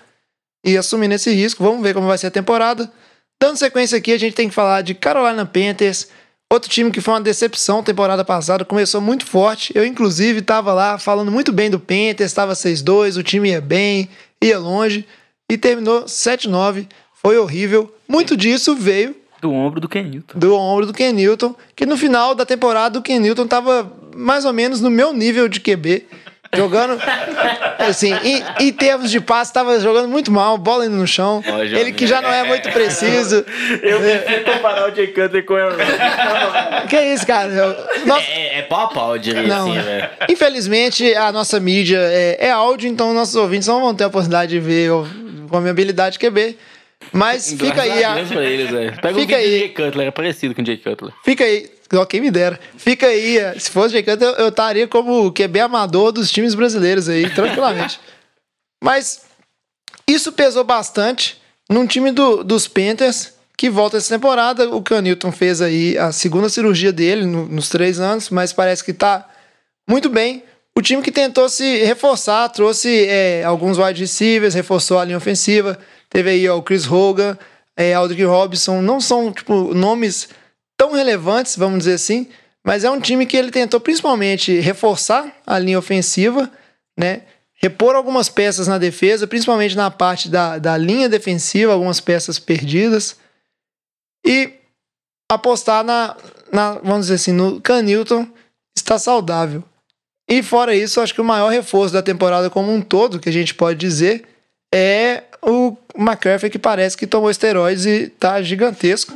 [0.65, 1.63] e assumindo esse risco.
[1.63, 2.91] Vamos ver como vai ser a temporada.
[3.39, 6.07] Dando sequência aqui, a gente tem que falar de Carolina Panthers,
[6.51, 9.71] outro time que foi uma decepção temporada passada, começou muito forte.
[9.75, 14.09] Eu, inclusive, estava lá falando muito bem do Panthers, estava 6-2, o time ia bem,
[14.43, 15.05] ia longe,
[15.47, 16.87] e terminou 7-9.
[17.13, 17.93] Foi horrível.
[18.07, 20.37] Muito disso veio Do ombro do Kenilton.
[20.39, 24.45] do ombro do Ken Newton, que no final da temporada o Ken Newton estava mais
[24.45, 26.05] ou menos no meu nível de QB.
[26.55, 26.97] Jogando,
[27.79, 31.43] assim, em, em termos de passe, estava jogando muito mal, bola indo no chão.
[31.45, 31.57] Ó.
[31.61, 33.43] Ele que já não é muito preciso.
[33.83, 36.87] Eu prefiro comparar o Jay Cutler com o Aaron Rodgers.
[36.89, 37.49] Que isso, cara?
[37.51, 39.81] Eu- Nossa, É, é pau a pau, eu diria Não, assim, é.
[39.81, 40.09] velho.
[40.29, 44.51] Infelizmente, a nossa mídia é, é áudio, então nossos ouvintes não vão ter a oportunidade
[44.51, 44.91] de ver
[45.49, 46.57] com a minha habilidade QB.
[47.11, 48.69] Mas fica aí, a eles.
[49.01, 49.59] Pega o Fica do aí.
[49.59, 51.13] Jay Cutler, é parecido com o Jay Cutler.
[51.23, 52.59] fica aí, ó, quem me dera.
[52.77, 57.07] Fica aí, é, se fosse Jay Cutler, eu estaria como QB amador dos times brasileiros
[57.09, 57.99] aí, tranquilamente.
[58.83, 59.21] Mas
[60.07, 64.69] isso pesou bastante num time do- dos Panthers que volta essa temporada.
[64.69, 68.93] O Canilton fez aí a segunda cirurgia dele no- nos três anos, mas parece que
[68.93, 69.27] tá
[69.89, 70.43] muito bem.
[70.77, 75.79] O time que tentou se reforçar, trouxe é, alguns wide receivers, reforçou a linha ofensiva.
[76.09, 77.37] Teve aí ó, o Chris Hogan,
[77.75, 78.81] é, Aldrick Robinson.
[78.81, 80.29] Não são tipo, nomes
[80.77, 82.27] tão relevantes, vamos dizer assim,
[82.63, 86.51] mas é um time que ele tentou principalmente reforçar a linha ofensiva,
[86.97, 87.21] né?
[87.53, 93.17] Repor algumas peças na defesa, principalmente na parte da, da linha defensiva, algumas peças perdidas.
[94.25, 94.53] E
[95.31, 96.17] apostar na,
[96.51, 98.27] na vamos dizer assim, no Canilton
[98.75, 99.63] está saudável.
[100.27, 103.33] E fora isso, acho que o maior reforço da temporada como um todo, que a
[103.33, 104.27] gente pode dizer,
[104.73, 109.13] é o McCaffrey, que parece que tomou esteroides e tá gigantesco.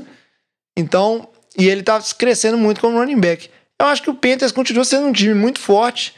[0.77, 1.27] Então,
[1.57, 3.49] e ele tá crescendo muito como running back.
[3.79, 6.13] Eu acho que o Panthers continua sendo um time muito forte,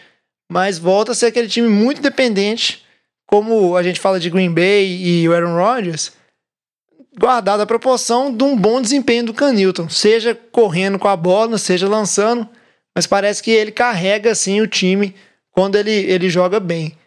[0.51, 2.86] mas volta a ser aquele time muito dependente,
[3.28, 6.12] como a gente fala de Green Bay e o Aaron Rodgers,
[7.18, 11.88] guardada a proporção de um bom desempenho do Canilton, seja correndo com a bola, seja
[11.88, 12.47] lançando,
[12.95, 15.16] mas parece que ele carrega assim o time
[15.51, 16.97] quando ele, ele joga bem.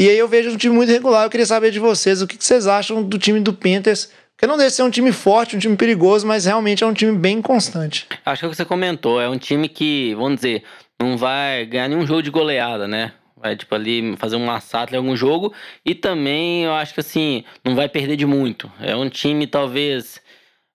[0.00, 2.36] E aí eu vejo um time muito regular, eu queria saber de vocês o que
[2.38, 5.76] vocês acham do time do Panthers, porque não deve ser um time forte, um time
[5.76, 8.06] perigoso, mas realmente é um time bem constante.
[8.24, 10.62] Acho que é o que você comentou, é um time que, vamos dizer,
[11.00, 13.12] não vai ganhar nenhum jogo de goleada, né?
[13.36, 15.52] Vai, tipo, ali fazer um massacre em algum jogo.
[15.84, 18.70] E também, eu acho que, assim, não vai perder de muito.
[18.80, 20.20] É um time, talvez,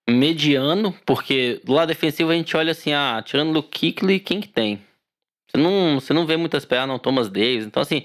[0.09, 4.47] mediano, porque do lado defensivo a gente olha assim, ah, tirando o Kuechly, quem que
[4.47, 4.81] tem?
[5.47, 7.65] Você não, você não vê muitas peças, não, Thomas Davis.
[7.65, 8.03] Então, assim,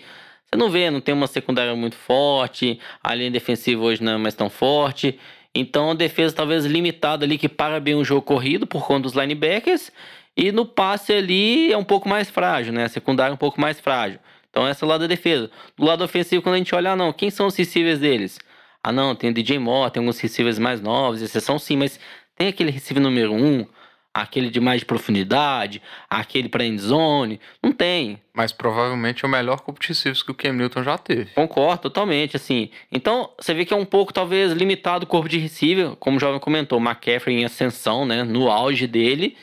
[0.51, 4.17] você não vê, não tem uma secundária muito forte, a linha defensiva hoje não é
[4.17, 5.19] mais tão forte.
[5.55, 9.13] Então, a defesa talvez limitada ali, que para bem o jogo corrido por conta dos
[9.13, 9.93] linebackers.
[10.35, 12.85] E no passe ali é um pouco mais frágil, né?
[12.85, 14.21] A secundária é um pouco mais frágil.
[14.49, 15.51] Então, essa é o lado da defesa.
[15.77, 18.39] Do lado ofensivo, quando a gente olha, ah, não, quem são os receivers deles?
[18.83, 22.01] Ah, não, tem o DJ Moore, tem alguns receivers mais novos, exceção sim, mas
[22.37, 23.67] tem aquele receiver número um,
[24.13, 27.41] aquele de mais de profundidade, aquele para endzone.
[27.63, 28.21] Não tem.
[28.35, 31.27] Mas provavelmente é o melhor corpo de receivers que o Cam Newton já teve.
[31.35, 32.71] Concordo totalmente, assim.
[32.91, 36.21] Então, você vê que é um pouco, talvez, limitado o corpo de receiver, como o
[36.21, 38.23] jovem comentou, McCaffrey em ascensão, né?
[38.23, 39.37] No auge dele.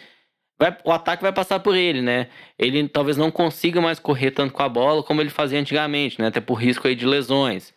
[0.57, 2.27] Vai, o ataque vai passar por ele, né?
[2.57, 6.27] Ele talvez não consiga mais correr tanto com a bola como ele fazia antigamente, né?
[6.27, 7.73] Até por risco aí de lesões.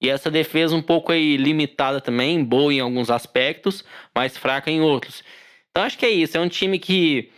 [0.00, 3.84] E essa defesa um pouco aí limitada também, boa em alguns aspectos,
[4.14, 5.22] mas fraca em outros.
[5.70, 7.30] Então acho que é isso, é um time que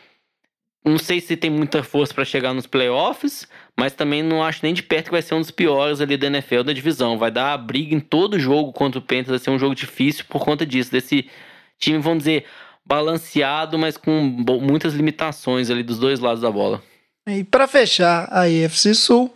[0.85, 3.47] não sei se tem muita força para chegar nos playoffs,
[3.79, 6.27] mas também não acho nem de perto que vai ser um dos piores ali da
[6.27, 7.19] NFL da divisão.
[7.19, 10.45] Vai dar briga em todo jogo contra o Panthers, vai ser um jogo difícil por
[10.45, 11.31] conta disso, desse
[11.79, 12.47] time, vamos dizer,
[12.85, 14.21] balanceado, mas com
[14.61, 16.83] muitas limitações ali dos dois lados da bola.
[17.29, 19.33] E para fechar a NFC Sul,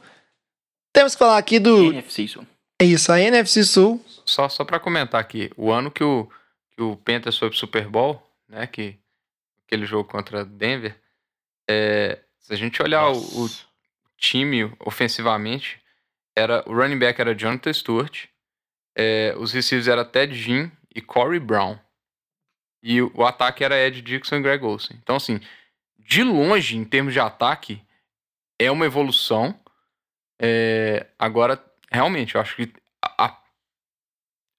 [0.92, 1.92] temos que falar aqui do.
[1.92, 2.46] NFC isso.
[2.80, 4.04] É isso, a NFC Sul.
[4.24, 6.28] Só, só para comentar aqui, o ano que o,
[6.76, 8.98] que o Panthers foi pro Super Bowl, né, que
[9.66, 10.98] aquele jogo contra Denver,
[11.68, 13.50] é, se a gente olhar o, o
[14.16, 15.80] time ofensivamente,
[16.34, 18.26] era o running back era Jonathan Stewart,
[18.94, 21.78] é, os receivers era Ted Jean e Corey Brown.
[22.82, 24.96] E o, o ataque era Ed Dixon e Greg Olsen.
[25.02, 25.40] Então, assim,
[25.98, 27.82] de longe, em termos de ataque,
[28.58, 29.58] é uma evolução.
[30.38, 32.72] É, agora, realmente, eu acho que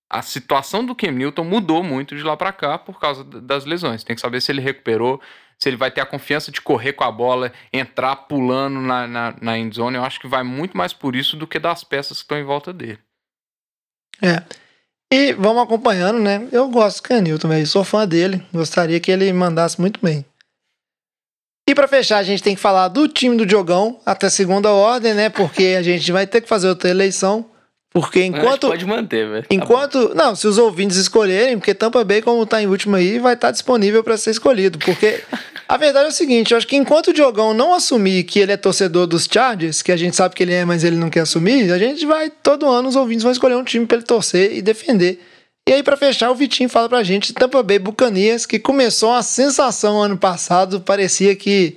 [0.10, 4.04] a situação do Cam Newton mudou muito de lá pra cá por causa das lesões.
[4.04, 5.22] Tem que saber se ele recuperou,
[5.60, 9.36] se ele vai ter a confiança de correr com a bola, entrar pulando na, na,
[9.42, 9.98] na endzone.
[9.98, 12.44] Eu acho que vai muito mais por isso do que das peças que estão em
[12.44, 13.00] volta dele.
[14.22, 14.44] É.
[15.12, 16.48] E vamos acompanhando, né?
[16.52, 17.68] Eu gosto do Canilton, velho.
[17.68, 18.46] Sou fã dele.
[18.54, 20.26] Gostaria que ele mandasse muito bem.
[21.70, 25.14] E pra fechar, a gente tem que falar do time do Diogão, até segunda ordem,
[25.14, 25.30] né?
[25.30, 27.50] Porque a gente vai ter que fazer outra eleição.
[27.94, 28.68] Porque enquanto.
[28.68, 29.44] Pode manter, velho.
[29.44, 30.14] Tá Enquanto.
[30.14, 33.52] Não, se os ouvintes escolherem, porque Tampa Bay, como tá em último aí, vai estar
[33.52, 34.78] disponível para ser escolhido.
[34.78, 35.24] Porque
[35.68, 38.52] a verdade é o seguinte: eu acho que enquanto o Diogão não assumir que ele
[38.52, 41.22] é torcedor dos Chargers, que a gente sabe que ele é, mas ele não quer
[41.22, 44.54] assumir, a gente vai, todo ano, os ouvintes vão escolher um time para ele torcer
[44.54, 45.20] e defender.
[45.68, 49.22] E aí, para fechar, o Vitinho fala pra gente Tampa Bay Buccaneers, que começou uma
[49.22, 50.80] sensação ano passado.
[50.80, 51.76] Parecia que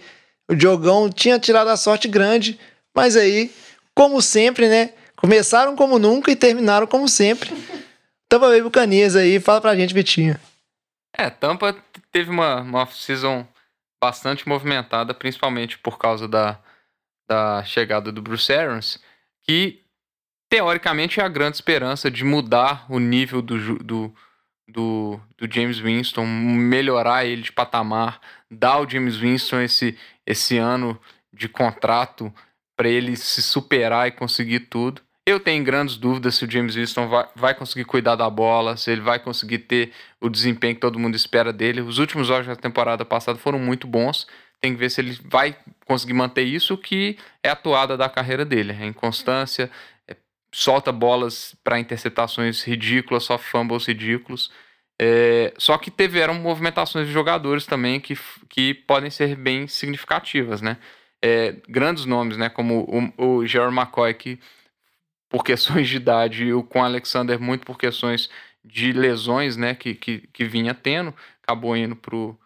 [0.49, 2.59] o Diogão tinha tirado a sorte grande,
[2.95, 3.51] mas aí
[3.95, 4.91] como sempre, né?
[5.21, 7.51] Começaram como nunca e terminaram como sempre.
[8.29, 10.39] Tampa Bay Buccaneers aí, fala pra gente, Vitinho.
[11.13, 11.77] É, Tampa
[12.11, 13.47] teve uma, uma off-season
[14.03, 16.59] bastante movimentada, principalmente por causa da,
[17.29, 18.99] da chegada do Bruce Arians,
[19.43, 19.83] que
[20.49, 24.15] teoricamente é a grande esperança de mudar o nível do, do,
[24.67, 30.99] do, do James Winston, melhorar ele de patamar, dar ao James Winston esse, esse ano
[31.33, 32.33] de contrato
[32.77, 35.03] para ele se superar e conseguir tudo.
[35.27, 38.91] Eu tenho grandes dúvidas se o James Winston vai, vai conseguir cuidar da bola, se
[38.91, 41.81] ele vai conseguir ter o desempenho que todo mundo espera dele.
[41.83, 44.27] Os últimos jogos da temporada passada foram muito bons.
[44.61, 45.57] Tem que ver se ele vai
[45.87, 48.73] conseguir manter isso, que é a toada da carreira dele.
[48.73, 49.71] É inconstância,
[50.09, 50.17] é-
[50.53, 54.51] solta bolas para interceptações ridículas, só fumbles ridículos.
[55.01, 58.19] É, só que tiveram movimentações de jogadores também que,
[58.49, 60.77] que podem ser bem significativas, né?
[61.23, 62.49] É, grandes nomes, né?
[62.51, 64.39] Como o, o Jerry McCoy, que
[65.31, 68.29] por questões de idade, e o com Alexander muito por questões
[68.63, 69.75] de lesões, né?
[69.75, 72.39] Que, que, que vinha tendo, acabou indo pro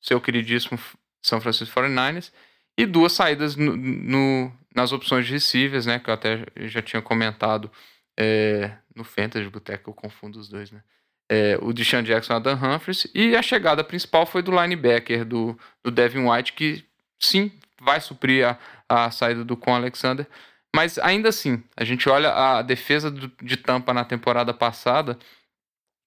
[0.00, 0.78] seu queridíssimo
[1.22, 2.30] São Francisco 49ers.
[2.76, 5.98] E duas saídas no, no- nas opções de receivers, né?
[5.98, 7.70] Que eu até já tinha comentado
[8.18, 10.82] é, no Fantasy Boteco, eu confundo os dois, né?
[11.30, 13.06] É, o Deshaun Jackson e o Adam Humphries.
[13.14, 16.84] E a chegada principal foi do linebacker, do, do Devin White, que
[17.18, 20.26] sim, vai suprir a, a saída do Con Alexander.
[20.74, 25.18] Mas ainda assim, a gente olha a defesa de Tampa na temporada passada,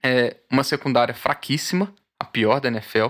[0.03, 3.07] é uma secundária fraquíssima, a pior da NFL,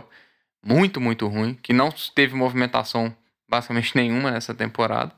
[0.63, 3.15] muito, muito ruim, que não teve movimentação
[3.47, 5.13] basicamente nenhuma nessa temporada.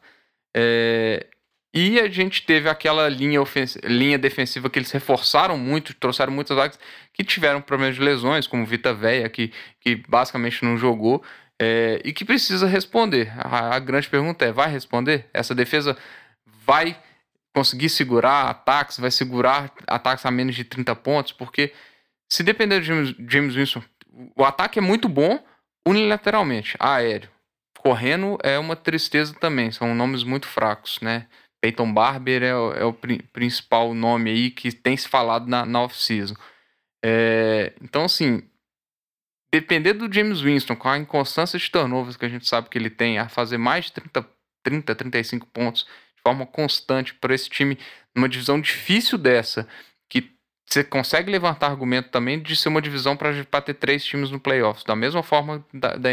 [0.55, 1.25] É,
[1.73, 3.39] e a gente teve aquela linha,
[3.83, 6.79] linha defensiva que eles reforçaram muito, trouxeram muitas vagas
[7.13, 11.23] que tiveram problemas de lesões, como Vita Veia, que, que basicamente não jogou,
[11.59, 13.31] é, e que precisa responder.
[13.37, 15.27] A, a grande pergunta é: vai responder?
[15.33, 15.97] Essa defesa
[16.67, 17.01] vai
[17.55, 21.31] conseguir segurar ataques, vai segurar ataques a menos de 30 pontos?
[21.31, 21.73] Porque
[22.31, 23.81] se depender de James, James Winston,
[24.37, 25.43] o ataque é muito bom
[25.87, 27.29] unilateralmente, aéreo.
[27.79, 31.27] Correndo é uma tristeza também, são nomes muito fracos, né?
[31.61, 35.65] Peyton Barber é, o- é o pri- principal nome aí que tem se falado na,
[35.65, 36.35] na off-season.
[37.03, 38.43] É, então, assim,
[39.53, 42.89] depender do James Winston, com a inconstância de turnovers que a gente sabe que ele
[42.89, 44.27] tem, a fazer mais de 30,
[44.63, 45.87] 30 35 pontos
[46.27, 47.77] forma constante para esse time,
[48.13, 49.67] numa divisão difícil dessa,
[50.09, 50.31] que
[50.65, 54.83] você consegue levantar argumento também de ser uma divisão para ter três times no playoffs,
[54.83, 56.09] da mesma forma da, da,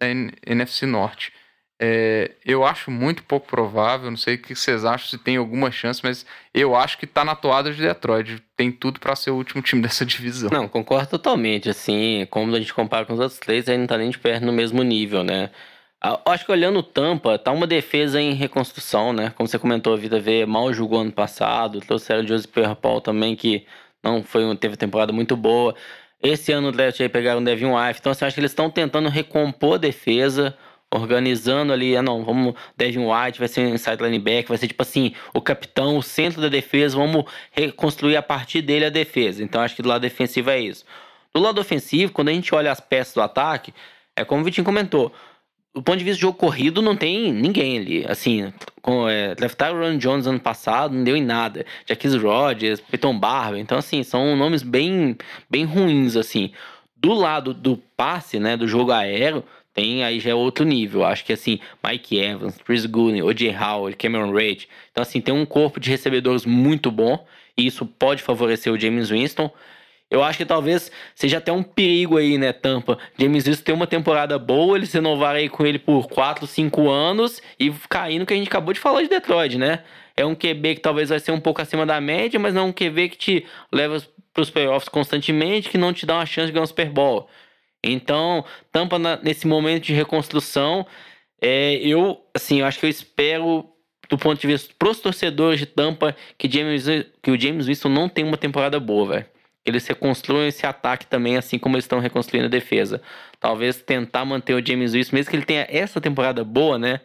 [0.00, 0.06] da
[0.46, 1.32] NFC Norte.
[1.80, 5.70] É, eu acho muito pouco provável, não sei o que vocês acham, se tem alguma
[5.70, 8.42] chance, mas eu acho que tá na toada de Detroit.
[8.56, 10.50] Tem tudo para ser o último time dessa divisão.
[10.52, 11.68] Não, concordo totalmente.
[11.68, 14.44] Assim, como a gente compara com os outros três, aí não tá nem de perto
[14.44, 15.50] no mesmo nível, né?
[16.00, 19.30] Ah, acho que olhando o Tampa, tá uma defesa em reconstrução, né?
[19.30, 23.34] Como você comentou, a Vida V mal jogou ano passado, trouxeram o Joseph Pierre-Paul também,
[23.34, 23.66] que
[24.02, 25.74] não foi, um- teve temporada muito boa.
[26.22, 28.52] Esse ano o draft aí pegaram o Devin White, então assim, eu acho que eles
[28.52, 30.56] estão tentando recompor a defesa,
[30.92, 34.82] organizando ali, ah não, vamos, Devin White vai ser um inside linebacker, vai ser tipo
[34.82, 39.42] assim, o capitão, o centro da defesa, vamos reconstruir a partir dele a defesa.
[39.42, 40.84] Então acho que do lado defensivo é isso.
[41.34, 43.74] Do lado ofensivo, quando a gente olha as peças do ataque,
[44.16, 45.12] é como o Vitinho comentou,
[45.74, 48.04] do ponto de vista de jogo corrido, não tem ninguém ali.
[48.08, 48.52] Assim,
[48.82, 51.64] com, é, draftaram o Ron Jones ano passado, não deu em nada.
[51.86, 53.60] Jaquez Rodgers, Peyton Barber.
[53.60, 55.16] Então, assim, são nomes bem,
[55.48, 56.52] bem ruins, assim.
[56.96, 61.04] Do lado do passe, né, do jogo aéreo, tem aí já é outro nível.
[61.04, 63.54] Acho que, assim, Mike Evans, Chris Goodwin, O.J.
[63.56, 64.68] Howard, Cameron Rage.
[64.90, 67.24] Então, assim, tem um corpo de recebedores muito bom.
[67.56, 69.50] E isso pode favorecer o James Winston.
[70.10, 72.98] Eu acho que talvez seja até um perigo aí, né, Tampa?
[73.18, 77.42] James Winston tem uma temporada boa, eles renovaram aí com ele por 4, 5 anos
[77.60, 79.84] e cair no que a gente acabou de falar de Detroit, né?
[80.16, 82.64] É um QB que talvez vai ser um pouco acima da média, mas não é
[82.64, 84.02] um QB que te leva
[84.32, 87.28] pros playoffs constantemente, que não te dá uma chance de ganhar um Super Bowl.
[87.84, 90.86] Então, Tampa na- nesse momento de reconstrução,
[91.40, 93.68] é, eu, assim, eu acho que eu espero
[94.08, 96.86] do ponto de vista pros torcedores de Tampa que, James,
[97.22, 99.37] que o James Winston não tem uma temporada boa, velho
[99.68, 103.00] eles reconstruam esse ataque também, assim como eles estão reconstruindo a defesa.
[103.40, 107.00] Talvez tentar manter o James Winston, mesmo que ele tenha essa temporada boa, né?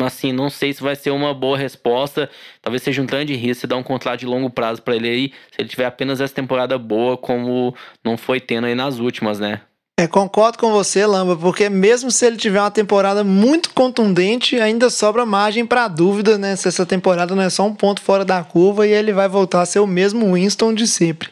[0.00, 2.30] Assim, não sei se vai ser uma boa resposta.
[2.62, 5.60] Talvez seja um grande risco dar um contrato de longo prazo para ele aí, se
[5.60, 9.60] ele tiver apenas essa temporada boa, como não foi tendo aí nas últimas, né?
[10.00, 14.88] É, concordo com você, Lamba, porque mesmo se ele tiver uma temporada muito contundente, ainda
[14.88, 16.56] sobra margem para dúvida, né?
[16.56, 19.60] Se essa temporada não é só um ponto fora da curva e ele vai voltar
[19.60, 21.30] a ser o mesmo Winston de sempre.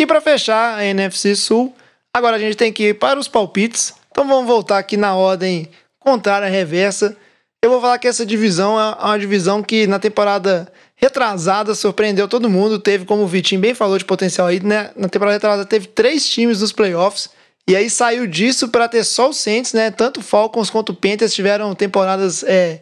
[0.00, 1.74] E para fechar a NFC Sul,
[2.16, 3.92] agora a gente tem que ir para os palpites.
[4.10, 7.14] Então vamos voltar aqui na ordem contrária reversa.
[7.62, 12.48] Eu vou falar que essa divisão é uma divisão que na temporada retrasada surpreendeu todo
[12.48, 12.78] mundo.
[12.78, 14.90] Teve, como o Vitinho bem falou de potencial aí, né?
[14.96, 17.28] Na temporada retrasada teve três times nos playoffs.
[17.68, 19.90] E aí saiu disso para ter só o Saints, né?
[19.90, 22.80] Tanto Falcons quanto Panthers tiveram temporadas é,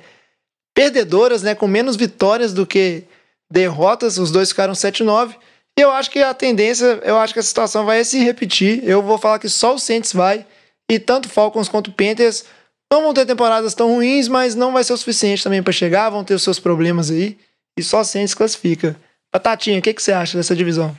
[0.72, 1.56] perdedoras, né?
[1.56, 3.02] Com menos vitórias do que
[3.50, 4.18] derrotas.
[4.18, 5.34] Os dois ficaram 7-9.
[5.78, 8.82] E eu acho que a tendência, eu acho que a situação vai se repetir.
[8.82, 10.44] Eu vou falar que só o Saints vai.
[10.90, 12.44] E tanto Falcons quanto Panthers
[12.92, 16.10] não vão ter temporadas tão ruins, mas não vai ser o suficiente também para chegar.
[16.10, 17.38] Vão ter os seus problemas aí.
[17.78, 19.00] E só o Saints classifica.
[19.32, 20.98] Batatinha, o que, que você acha dessa divisão?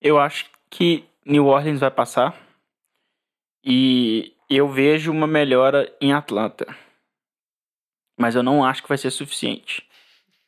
[0.00, 2.40] Eu acho que New Orleans vai passar.
[3.64, 6.72] E eu vejo uma melhora em Atlanta.
[8.16, 9.82] Mas eu não acho que vai ser suficiente.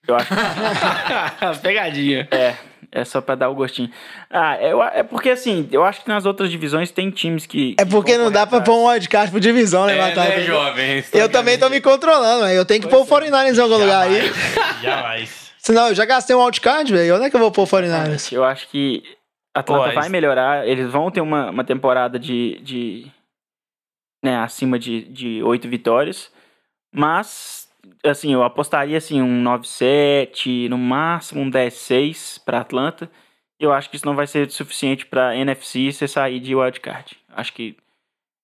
[0.06, 0.28] Eu acho
[1.56, 1.62] que...
[1.62, 2.28] Pegadinha.
[2.30, 2.56] É,
[2.94, 3.90] é só pra dar o gostinho.
[4.30, 7.74] Ah, eu, é porque assim, eu acho que nas outras divisões tem times que.
[7.78, 10.40] É porque não dá pra pôr um wildcard por divisão, né, Batalha?
[10.44, 11.04] jovem?
[11.12, 12.56] Eu também tô me controlando, velho.
[12.56, 14.32] Eu tenho que pôr o 49ers em algum lugar aí.
[14.80, 15.52] Jamais.
[15.58, 17.16] Senão, eu já gastei um wildcard, velho.
[17.16, 18.32] Onde é que eu vou pôr o 49ers?
[18.32, 19.02] Eu acho que
[19.52, 20.68] Atlanta Pô, vai melhorar.
[20.68, 22.60] Eles vão ter uma, uma temporada de.
[22.62, 23.06] de
[24.22, 26.30] né, acima de, de 8 vitórias.
[26.94, 27.63] Mas,
[28.04, 33.10] assim, eu apostaria assim, um 9-7, no máximo um 10-6 para Atlanta.
[33.58, 37.16] Eu acho que isso não vai ser suficiente para NFC você sair de wildcard.
[37.28, 37.76] Acho que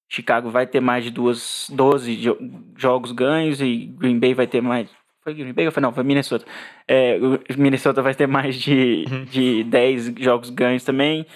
[0.09, 2.39] Chicago vai ter mais de duas, 12 jo-
[2.77, 4.89] jogos ganhos e Green Bay vai ter mais.
[5.23, 5.93] Foi Green Bay ou foi não?
[5.93, 6.45] Foi Minnesota.
[6.89, 7.19] É,
[7.57, 11.27] Minnesota vai ter mais de, de 10 jogos ganhos também.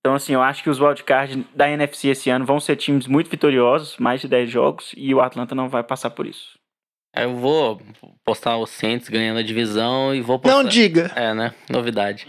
[0.00, 3.30] Então, assim, eu acho que os wildcards da NFC esse ano vão ser times muito
[3.30, 6.58] vitoriosos, mais de 10 jogos, e o Atlanta não vai passar por isso.
[7.16, 7.80] Eu vou
[8.24, 10.62] postar o Saints ganhando a divisão e vou postar...
[10.62, 11.12] Não diga.
[11.14, 11.54] É, né?
[11.68, 12.26] Novidade.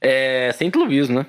[0.00, 1.26] É, Saint Louis, né?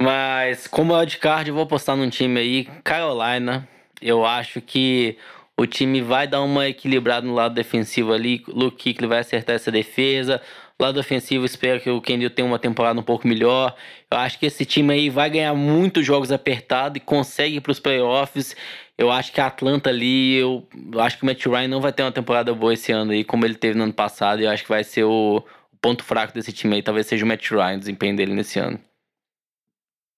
[0.00, 3.66] Mas como wildcard, eu vou postar num time aí, Carolina.
[4.00, 5.16] Eu acho que
[5.56, 8.42] o time vai dar uma equilibrada no lado defensivo ali.
[8.48, 10.40] Luke Kuechly vai acertar essa defesa.
[10.78, 13.76] Lado ofensivo, espero que o Kendall tenha uma temporada um pouco melhor.
[14.10, 17.70] Eu acho que esse time aí vai ganhar muitos jogos apertados e consegue ir para
[17.70, 18.56] os playoffs.
[18.96, 21.92] Eu acho que a Atlanta ali, eu, eu acho que o Matt Ryan não vai
[21.92, 24.40] ter uma temporada boa esse ano aí, como ele teve no ano passado.
[24.40, 25.38] E eu acho que vai ser o,
[25.72, 26.82] o ponto fraco desse time aí.
[26.82, 28.80] Talvez seja o Matt Ryan, o desempenho dele nesse ano.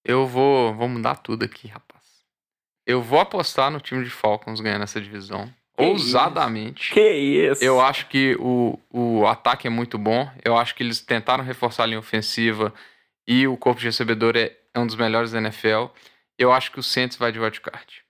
[0.04, 2.04] Eu vou, vou mudar tudo aqui, rapaz.
[2.86, 5.52] Eu vou apostar no time de Falcons ganhando essa divisão.
[5.76, 6.92] Que ousadamente.
[6.92, 7.64] Que isso?
[7.64, 10.30] Eu acho que o, o ataque é muito bom.
[10.44, 12.72] Eu acho que eles tentaram reforçar a linha ofensiva
[13.26, 15.86] e o corpo de recebedor é, é um dos melhores da NFL.
[16.38, 18.05] Eu acho que o Saints vai de wildcard.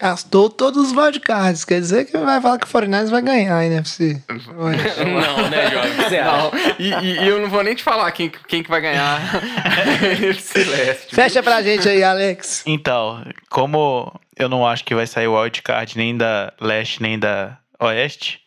[0.00, 1.64] Gastou todos os wildcards.
[1.64, 4.22] Quer dizer que vai falar que o 49ers vai ganhar a NFC.
[4.28, 6.22] Não, né, Jovem?
[6.22, 9.20] Não, e, e- e eu não vou nem te falar quem, quem que vai ganhar
[10.40, 11.14] Celeste.
[11.14, 12.62] Fecha pra gente aí, Alex.
[12.66, 17.58] Então, como eu não acho que vai sair o wildcard nem da leste nem da
[17.80, 18.40] oeste,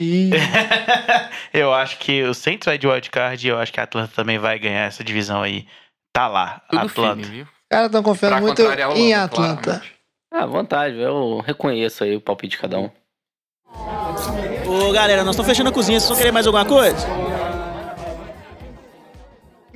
[0.00, 0.30] Ih,
[1.54, 4.38] eu acho que o Saints vai de wildcard e eu acho que a Atlanta também
[4.38, 5.66] vai ganhar essa divisão aí.
[6.12, 7.22] Tá lá, Tudo Atlanta.
[7.22, 8.62] os caras estão confiando Pra muito
[8.96, 9.62] em Atlanta.
[9.62, 9.93] claramente.
[10.36, 11.00] Ah, vantagem.
[11.00, 12.90] Eu reconheço aí o palpite de cada um.
[14.66, 16.00] Ô, galera, nós estamos fechando a cozinha.
[16.00, 17.06] Vocês vão querer mais alguma coisa?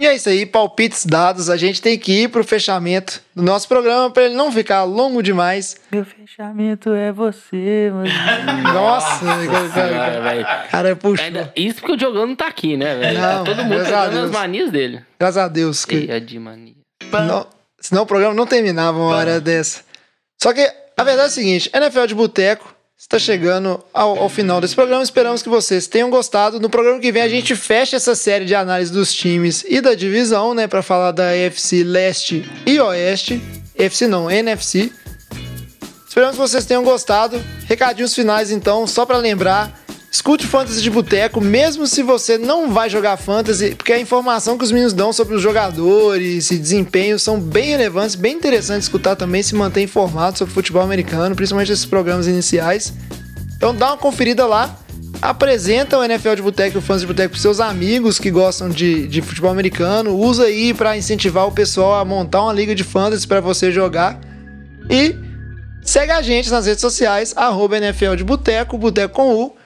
[0.01, 1.49] E é isso aí, palpites dados.
[1.49, 5.23] A gente tem que ir pro fechamento do nosso programa pra ele não ficar longo
[5.23, 5.77] demais.
[5.93, 8.09] Meu fechamento é você, mano.
[8.75, 9.25] Nossa,
[9.75, 10.47] cara, velho.
[10.71, 11.23] cara, puxa.
[11.23, 13.21] Ainda- Isso porque o Diogão não tá aqui, né, velho?
[13.21, 15.03] Não, Tá todo mundo graças a pegando as manias dele.
[15.19, 15.85] Graças a Deus.
[15.85, 16.07] Que...
[16.07, 16.75] Cheia de mania.
[17.13, 17.47] Não,
[17.81, 19.88] senão o programa não terminava uma hora dessa.
[20.41, 20.61] Só que
[20.97, 25.03] a verdade é a seguinte: NFL de Boteco está chegando ao, ao final desse programa.
[25.03, 26.61] Esperamos que vocês tenham gostado.
[26.61, 29.95] No programa que vem a gente fecha essa série de análise dos times e da
[29.95, 30.67] divisão, né?
[30.67, 33.41] Para falar da EFC Leste e Oeste.
[33.77, 34.93] EFC não, NFC.
[36.09, 37.41] Esperamos que vocês tenham gostado.
[37.67, 39.73] Recadinhos finais, então, só para lembrar.
[40.11, 44.65] Escute Fantasy de Boteco, mesmo se você não vai jogar Fantasy, porque a informação que
[44.65, 49.43] os meninos dão sobre os jogadores e desempenho são bem relevantes, bem interessante escutar também,
[49.43, 52.95] se manter informado sobre futebol americano, principalmente esses programas iniciais.
[53.55, 54.79] Então dá uma conferida lá,
[55.21, 58.71] apresenta o NFL de Boteco e o Fantasy de Boteco para seus amigos que gostam
[58.71, 62.83] de, de futebol americano, usa aí para incentivar o pessoal a montar uma liga de
[62.83, 64.19] Fantasy para você jogar.
[64.89, 65.15] E
[65.83, 69.58] segue a gente nas redes sociais, arroba NFL de Boteco, Boteco com U.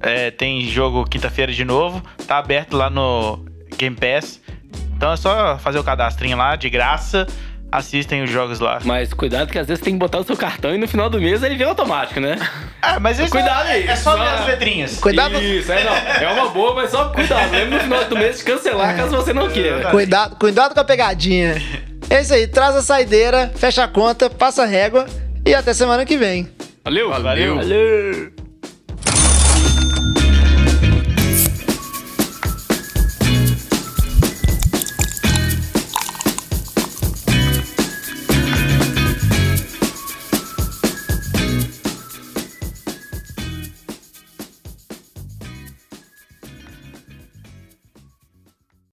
[0.00, 3.44] é, tem jogo quinta-feira de novo, tá aberto lá no
[3.76, 4.40] Game Pass.
[4.96, 7.26] Então é só fazer o cadastrinho lá, de graça.
[7.72, 8.78] Assistem os jogos lá.
[8.84, 11.18] Mas cuidado que às vezes tem que botar o seu cartão e no final do
[11.20, 12.36] mês ele vira automático, né?
[12.82, 13.86] Ah, mas isso Cuidado é, aí.
[13.88, 14.98] é só ver as letrinhas.
[14.98, 15.94] Cuidado, Isso, é, não.
[15.94, 17.50] É uma boa, mas só cuidado.
[17.50, 19.90] Lembra no final do mês de cancelar caso você não queira.
[19.90, 21.54] cuidado, cuidado com a pegadinha.
[22.10, 25.06] É isso aí, traz a saideira, fecha a conta, passa a régua
[25.46, 26.48] e até semana que vem.
[26.84, 27.08] Valeu?
[27.08, 27.56] Valeu.
[27.56, 28.32] Valeu.